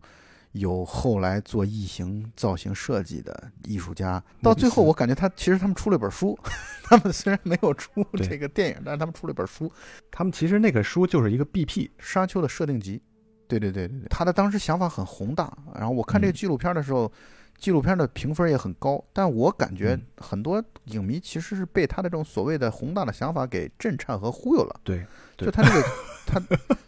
[0.53, 6.38] 有后来做异形造型设计的艺术家，到最后我感觉他其实他们出了一本书，
[6.84, 9.70] 他们虽然没有出这个电影，但是他们出了一本书，
[10.11, 13.01] 他们其实那个书就是一个 BP，沙丘的设定集，
[13.46, 15.53] 对对对对对，他的当时想法很宏大。
[15.74, 16.34] 然后我看这个嗯。
[16.34, 17.12] 纪录片的时候，
[17.59, 20.03] 纪录片的评分也很高，但我感觉嗯。
[20.16, 24.80] 很多影迷其实是被他的这种所谓的宏大的想法给震颤和忽悠了。
[24.82, 25.46] 对，对。
[25.46, 25.82] 就他这个
[26.26, 26.40] 他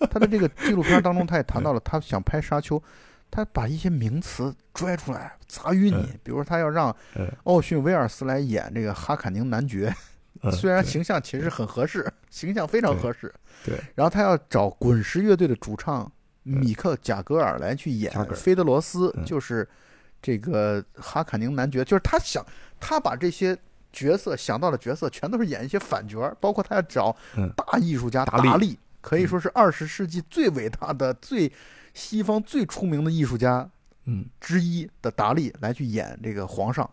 [0.07, 2.83] 他的这个纪录片当中，他也谈到了， 他想拍沙丘。
[3.31, 6.19] 他把一些名词拽出来砸晕你，嗯。
[6.23, 9.95] 比如说他要让呃，奥逊·威尔斯来演这个哈卡宁男爵，
[10.43, 13.33] 呃 虽然形象其实很合适， 形象非常合适，
[13.65, 16.11] 对然后他要找滚石乐队的主唱
[16.43, 19.25] 米克·贾格尔来去演菲德罗斯，嗯。
[19.25, 19.69] 就是
[20.23, 22.45] 这个哈卡宁男爵，就是他想
[22.79, 23.57] 他把这些
[23.93, 27.51] 角色想到的角色全都是演一些反角儿，包括他要找嗯。
[27.57, 31.51] 大艺术家达利，可以说是二十世纪最伟大的、最
[31.95, 33.69] 西方最出名的艺术家
[34.07, 36.89] 嗯之一的达利来去演这个皇上。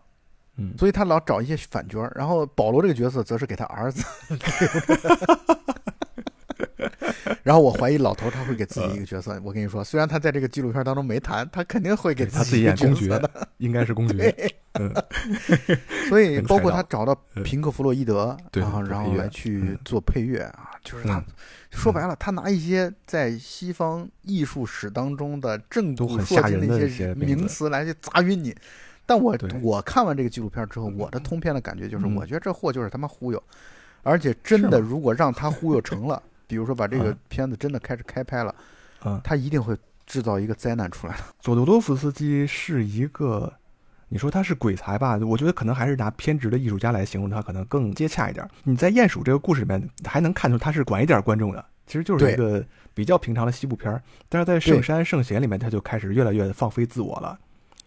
[0.56, 2.12] 嗯，所以他老找一些反角儿。
[2.16, 4.04] 然后保罗这个角色则是给他儿子。
[7.44, 9.40] 然后我怀疑老头他会给自己一个角色。
[9.44, 13.48] 我跟你说，虽然他在这个纪录片当中没谈，他肯定会给自己己一个角演公爵色的。
[13.58, 14.52] 应该是公爵。
[14.78, 14.94] 嗯，
[16.08, 17.14] 所以包括他找到
[17.44, 21.24] 平克·弗洛伊德，对然后然后来去嗯做配乐啊，就是他嗯。
[21.70, 28.56] 说白了，他拿一些在西方艺术史当中的正都很古烁吓人的一今的一些些名词来去砸晕你。
[29.04, 32.16] 但我我看完这个纪录片之后，我的通篇的感觉就是，嗯。
[32.16, 33.42] 我觉得这货就是他妈忽悠，
[34.02, 37.18] 而且真的如果让他忽悠成了， 比如说把这个嗯。
[37.28, 38.54] 片子真的开始开拍了，
[39.04, 39.76] 嗯，他一定会
[40.06, 41.22] 制造一个灾难出来的。
[41.40, 43.52] 佐多多夫斯基是一个，
[44.08, 45.16] 你说他是鬼才吧？
[45.18, 48.48] 我觉得可能还是拿偏执的艺术家来形容他，可能更接洽一点。
[48.64, 54.02] 你在《鼹鼠》这个故事里面还能看出他是管一点观众的，其实就是一个比较平常的西部片儿。
[54.28, 57.38] 但是在《圣山圣贤》里面，他就开始越来越放飞自我了。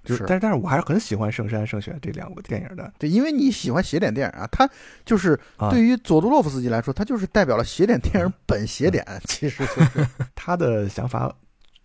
[0.04, 2.92] 就是但是但是我还是很喜欢《圣山圣贤》这两部电影的。
[2.98, 4.68] 对，因为你喜欢邪典电影啊，他
[5.06, 11.32] 就是啊对于佐杜洛夫斯基来说，他就是代表了邪典电影本邪典，其实就是 他的想法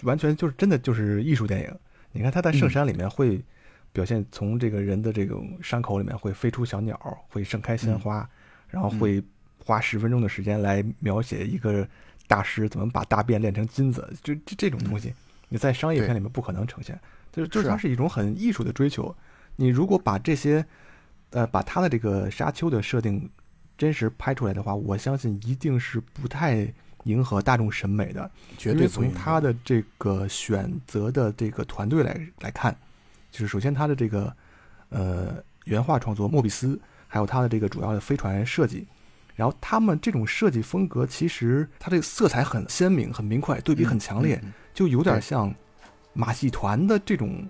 [0.05, 1.71] 完全就是真的就是艺术电影。
[2.13, 3.45] 你看他在《圣山》里面会
[3.97, 8.29] 表现从这个人的这种伤口里面会飞出小鸟，会盛开鲜花，
[8.69, 9.23] 然后会
[9.65, 11.89] 花十分钟的时间来描写一个
[12.27, 15.15] 大师怎么把大便炼成金子，就这这种东西，
[15.49, 17.01] 你在商业片里面不可能呈现。
[17.33, 19.17] 就是就是它是一种很艺术的追求。
[19.57, 20.63] 你如果把这些，
[21.31, 23.27] 呃，把他的这个沙丘的设定
[23.79, 26.71] 真实拍出来的话，我相信一定是不太
[27.05, 28.31] 迎合大众审美的。
[28.59, 32.77] 绝对从他的这个选择的这个团队来来看，
[33.31, 34.35] 就是首先他的这个
[34.89, 38.87] 呃原画创作莫比斯，还有他的这个主要的飞船设计，
[39.35, 45.55] 然后他们这种设计风格其实它这个色彩很鲜明、很明快，对比很强烈，嗯嗯就有点像
[46.13, 47.47] 马戏团的这种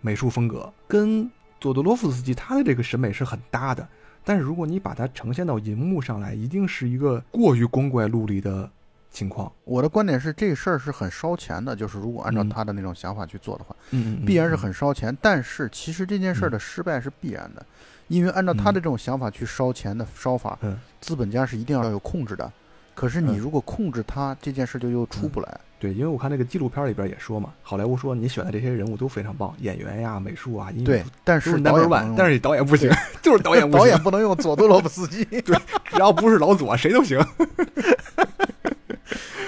[0.00, 1.30] 美术风格，跟
[1.60, 3.88] 佐德罗夫斯基他的这个审美是很搭的。
[4.22, 8.68] 但是如果你把它呈现到银幕上来，一定是一个过于光怪陆离的
[9.10, 9.50] 情况。
[9.64, 15.16] 我的观点是，这事儿是很烧钱的，就是如果按照嗯他的那种想法去做的话，嗯必然是很烧钱。
[15.20, 17.64] 但是其实这件事儿的失败是必然的，
[18.08, 22.50] 因为按照他的这种想法去烧钱的烧法，嗯资本家是一定要有控制的。
[22.94, 25.60] 可是你嗯如果控制他，这件事就又出不来。
[25.78, 32.90] 对，因为我看那个纪录片里边也说嘛，好莱坞说你选的这些人物都非常棒，演员呀、美术啊、音乐对，但是是导演但是导演不行，
[33.20, 35.22] 就是导演不行，导演不能用佐多罗夫斯基。
[35.42, 35.54] 对
[35.84, 37.20] 只要不是老左，谁都行。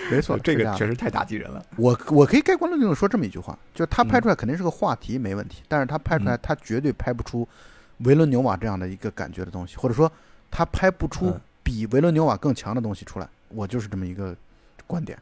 [0.13, 1.65] 没错，这个确实太打击人了。
[1.77, 7.47] 我我可以盖棺论定的说这么一句话，就是他拍嗯出来肯定是个话题没问题，但是他拍出来嗯他绝对拍不出
[7.99, 10.11] 维伦纽瓦这样的一个感觉的东西，或者说
[10.51, 13.29] 他拍不出嗯比维伦纽瓦更强的东西出来。
[13.49, 14.37] 我就是这么一个
[14.87, 15.19] 观点。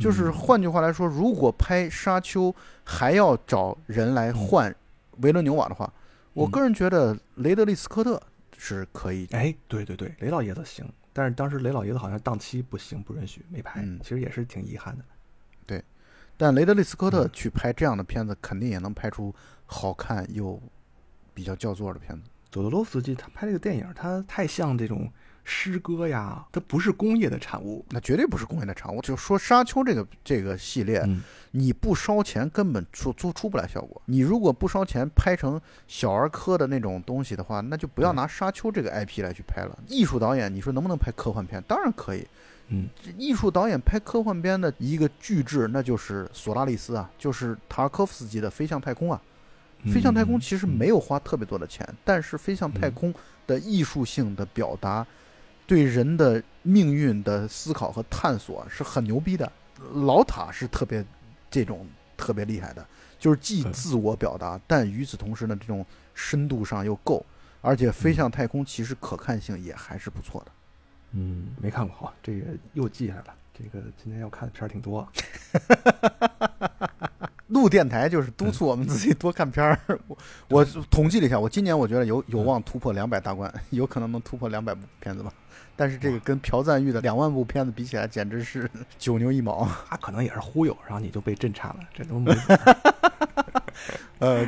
[0.00, 2.52] 就是嗯换句话来说，如果拍《沙丘》
[2.84, 4.74] 还要找人来换
[5.22, 5.90] 维伦纽瓦的话，
[6.34, 8.20] 我嗯个人觉得雷德利·斯科特
[8.56, 9.26] 是可以。
[9.30, 10.84] 哎，对对对，雷老爷子行，
[11.18, 15.04] 但是当时雷老爷子好像档期不行，不允许，没拍，嗯其实也是挺遗憾的。
[15.66, 15.82] 对
[16.36, 19.34] 但雷德利·斯科特嗯去拍这样的片子，肯定也能拍出
[19.66, 20.62] 好看又
[21.34, 22.30] 比较叫座的片子。
[22.52, 25.12] 佐德罗夫斯基他拍这个电影，他太像这种
[25.50, 27.82] 诗歌呀，它不是工业的产物。
[27.88, 29.00] 那绝对不是工业的产物。
[29.00, 31.22] 就说《沙丘》这个这个系列，嗯，
[31.52, 34.00] 你不烧钱根本出出出不来效果。
[34.04, 39.78] 你如果不烧钱拍成小儿科的那种东西的话，那就不要拿《沙丘》这个 IP 来去拍了。
[39.88, 41.62] 艺术导演，你说能不能拍科幻片？
[41.66, 42.26] 当然可以。
[42.68, 49.18] 嗯，这艺术导演拍科幻片的一个巨制，那就是索拉利斯啊，就是塔尔科夫斯基的《飞向太空》啊。
[49.24, 53.14] 嗯飞向太空其实没有花特别多的钱，但是飞向太嗯空
[53.46, 55.06] 的艺术性的表达，
[55.68, 59.52] 对人的命运的思考和探索是很牛逼的。
[59.92, 61.04] 老塔是特别
[61.50, 62.84] 这种特别厉害的，
[63.18, 67.24] 就是既嗯自我表达，但与此同时呢，这种深度上又够，
[67.60, 70.50] 而且飞向太空其实可看性也还是不错的。
[71.12, 73.34] 嗯，没看过，好，这个又记下来了。
[73.52, 75.06] 这个今天要看的片儿挺多。
[77.48, 79.78] 录电台就是督促我们自己多看片儿。
[80.06, 85.32] 我我统计了一下，我今年我觉得有有望突破两百大关，有可能能突破两百部片子吧。
[85.78, 88.68] 但是这个跟朴赞玉的两万部片子比起来，简直是
[88.98, 89.64] 九牛一毛。
[89.88, 92.34] 他可能也是忽悠，然后你就被震颤了，这都没。
[94.18, 94.44] 呃，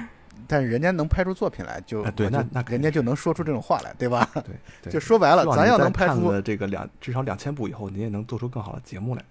[0.49, 4.29] 但是人家能拍出作品来，就啊对那那人家就能说出这种话来，对吧？
[4.35, 4.43] 对
[4.83, 9.25] 对，就说白了咱要能拍出这个两至少两千部以后，你也能做出更好的节目来。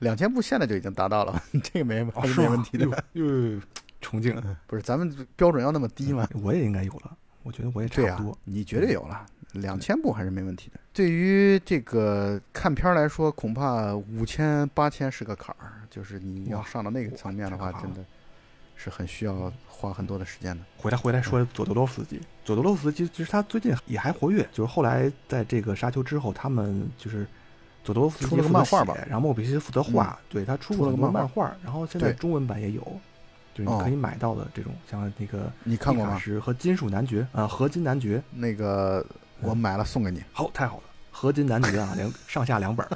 [0.00, 2.84] 两千部，现在就已经达到了，这个没还哦，是没问题的。
[3.12, 3.60] 哟哟，
[4.00, 4.34] 崇敬，
[4.66, 6.28] 不是咱们标准要那么低吗？
[6.42, 8.36] 我也应该有了，我觉得我也差、不多。
[8.42, 10.80] 你绝对有了，两千部还是没问题的。
[10.92, 18.04] 对于这个看片儿来说，恐怕五千八千是个坎儿，就是你要上到那个层面的话，真的
[18.74, 20.64] 是很需要花很多的时间的。
[20.76, 27.26] 回来回来说佐德洛夫斯基，佐德洛夫斯基其实他最近也还活跃，就是后来在这个沙丘之后，他们就是
[27.84, 32.80] 佐德洛夫斯基出了个漫画吧然后莫比西负责画，对他出出了个漫漫画，然后现在中文版也有，
[33.54, 36.18] 就是你可以买到的这种，像那个你看过吗？
[36.18, 39.04] 什和金属男爵啊，合金男爵，那个
[39.40, 40.22] 我买了送给你。
[40.32, 42.90] 好，太好了，合金男爵啊， 两上下两本儿，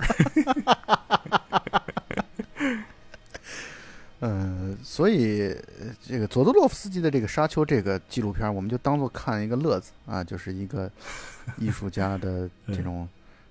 [4.21, 5.49] 嗯， 所以
[5.81, 10.91] 呃这个佐德洛夫斯基的这个《沙丘》这个纪录片，我们就当做看一个乐子啊，就是一个
[11.59, 13.09] 艺术家的这种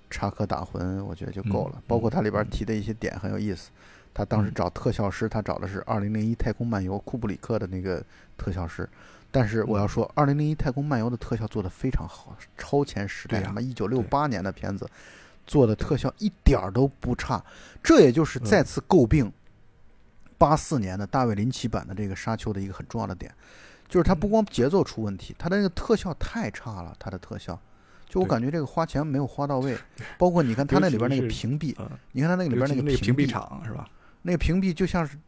[0.10, 1.84] 插科打诨，我觉得就够了嗯。
[1.88, 3.70] 包括它里边提的一些点很有意思。
[4.12, 8.04] 他当时嗯找特效师，他找的是《二零零一太空漫游》库布里克的那个
[8.38, 8.90] 特效师。
[9.32, 14.90] 但是我要说，《二零零一太空漫游》的特效做得非常好，超前时代，他妈一九六八年的片子
[15.46, 17.44] 做的特效一点儿都不差。
[17.84, 19.32] 这也就是再次诟病
[20.38, 23.32] 八四年的大卫林奇版的这个《沙丘》的一个很重要的点，
[23.88, 27.60] 就是它不光节奏出问题，它的那个特效太差了，它的特效。
[28.08, 29.78] 就我感觉这个花钱没有花到位，
[30.18, 33.88] 包括你看它那里边那个屏蔽，嗯，你看它那个里边那个屏屏蔽，场是吧？
[34.24, 35.20] 那个屏蔽就像是嗯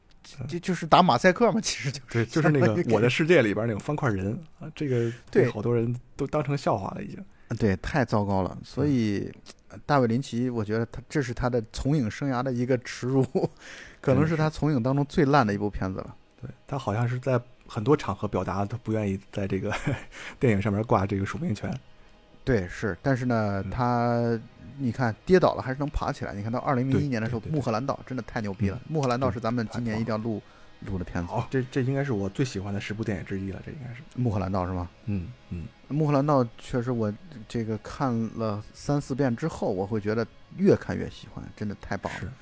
[0.47, 7.23] 就就是打马赛克嘛，其实就是对，就是那个我的世界里边那种方块人啊，这个对好多人都当成笑话了，已经。
[7.59, 8.57] 对，太糟糕了。
[8.63, 9.29] 所以，
[9.67, 13.25] 呃大卫林奇，我觉得他这是他的从影生涯的一个耻辱，
[13.99, 16.15] 可能是他从影当中最烂的一部片子了。
[16.41, 19.73] 对他好像是在很多场合表达他不愿意在这个
[20.39, 21.69] 电影上面挂这个署名权。
[22.45, 24.39] 对，是，但是呢，嗯他
[24.81, 26.33] 你看跌倒了还是能爬起来。
[26.33, 28.77] 你看到二零零对一年的时候，穆赫兰道真的太牛逼了。
[28.87, 30.41] 嗯穆赫兰道是咱们今年一定要录
[30.87, 31.31] 录的片子。
[31.31, 34.01] 好，这这应该是我最喜欢的十部电影之一了，这应该是。
[34.15, 34.89] 穆赫兰道是吗？
[35.05, 37.13] 嗯嗯，穆赫兰道确实，我
[37.47, 40.25] 这个看了三四遍之后，我会觉得
[40.57, 42.33] 越看越喜欢，真的太棒了。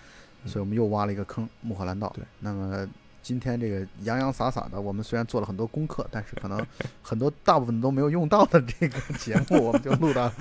[0.46, 2.10] 所以我们又挖了一个坑，穆赫兰道。
[2.16, 2.88] 对，那么
[3.30, 6.66] 今天这个洋洋洒洒的，我们虽然做了很多功课，但是可能
[7.00, 10.32] 很多大部分都没有用到的这个节目，我们就录到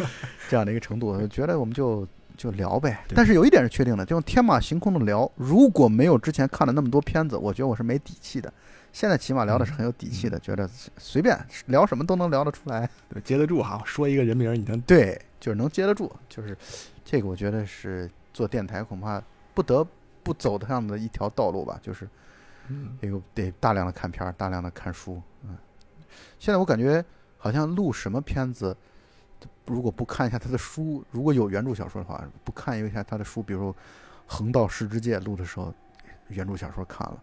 [0.48, 1.08] 这样的一个程度。
[1.08, 3.04] 我觉得我们就就聊呗。
[3.14, 8.50] 但是有一点是确定的，就用天马行空的聊，如果没有之前看了那么多片子，我觉得我是没底气的。
[8.90, 10.66] 现在起码聊的是很有底气的，觉得
[10.96, 12.88] 随便聊什么都能聊得出来。
[13.10, 16.56] 对，接得住哈，说一个人名儿你能对，就是能接得住，就是
[17.04, 19.22] 这个，我觉得是做电台恐怕
[19.52, 19.86] 不得
[20.22, 22.08] 不走的上的一条道路吧，就是嗯
[23.00, 25.22] 这个得大量的看片儿，大量的看书。
[25.42, 25.56] 嗯，
[26.38, 27.04] 现在我感觉
[27.36, 28.76] 好像录什么片子，
[29.66, 33.72] 如果不看一下他的书，如果有原著小说的话，不看一下他的书，比如
[34.26, 35.72] 《横道世之介》录的时候，
[36.28, 37.16] 原著小说看了；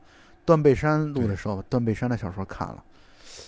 [0.46, 2.84] 断背山录的时候，断背山的小说看了。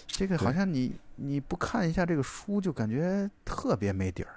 [0.06, 4.30] 这个好像你你不看一下这个书，就感觉特别没底儿。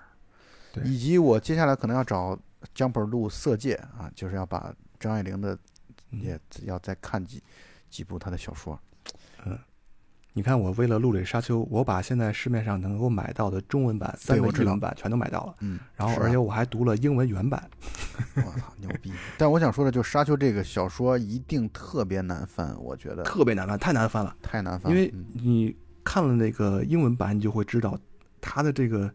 [0.73, 2.39] 对以及我接下来可能要找
[2.77, 5.59] Jumper 录《色戒》啊，就是要把张爱玲的嗯
[6.11, 7.43] 也要再看几
[7.89, 8.79] 几部他的小说。
[9.45, 9.59] 嗯
[10.33, 17.69] 你看，我为了录这《沙丘》，我把现在市面上能够买到的中文版、三对我知道文译文版全都买到了，嗯，然后而且我还读了英文原版。
[18.37, 19.13] 我操，牛逼！
[19.37, 24.37] 但我想说的就是《沙丘》这个小说一定特别难翻，我觉得特别难翻，太难翻了。
[24.41, 24.97] 太难翻了。
[24.97, 27.99] 因为嗯你看了那个英文版，你就会知道
[28.41, 29.13] 它的这个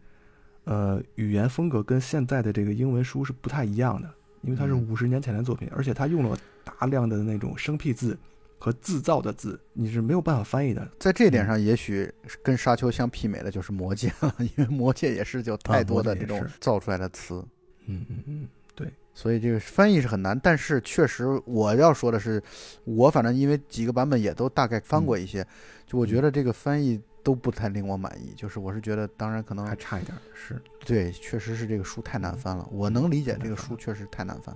[0.65, 4.13] 呃语言风格跟现在的这个英文书是不太一样的，
[4.45, 4.87] 因为它是嗯。
[4.87, 8.17] 五十年前的作品，而且它用了大量的那种生僻字
[8.57, 10.87] 和自造的字，你是没有办法翻译的。
[10.99, 11.31] 在这嗯。
[11.31, 12.09] 点上，也许
[12.41, 17.43] 跟《沙丘》相媲美的就是《魔戒》了，因为《魔戒》也是就太多的这种造出来的词。
[17.87, 18.87] 嗯嗯嗯，对。
[19.13, 22.41] 所以这个翻译是很难，但是确实我要说的是，
[22.83, 25.45] 我反正因为几个版本也都大概翻过一些，
[25.87, 28.33] 就我觉得这个翻译都不太令我满意。
[28.37, 34.55] 就是我是觉得，当然可能还差一点儿，是对，确实是这个书太难翻嗯了，我能理解这个书确实太难翻。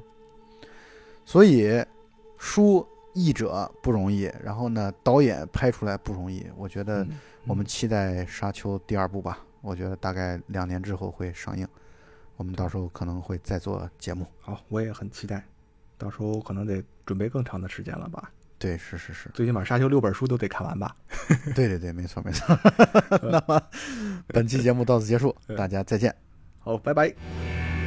[1.26, 1.84] 所以
[2.38, 6.46] 书译者不容易，然后呢，导演拍出来不容易。
[6.56, 7.10] 我觉得嗯
[7.46, 11.68] 我们期待《沙丘》第二部吧，我觉得大概两年之后会上映，
[12.38, 14.28] 我们到时候可能会再做节目。
[14.40, 15.44] 好，我也很期待，
[15.98, 18.32] 到时候可能得准备更长的时间了吧。
[18.60, 20.96] 对，是是是，最起码《沙丘》六本书都得看完吧。
[21.56, 22.60] 对对对，没错没错。
[23.24, 23.62] 那么
[24.28, 26.14] 本期节目到此结束，大家再见。
[26.60, 27.79] 好，拜拜。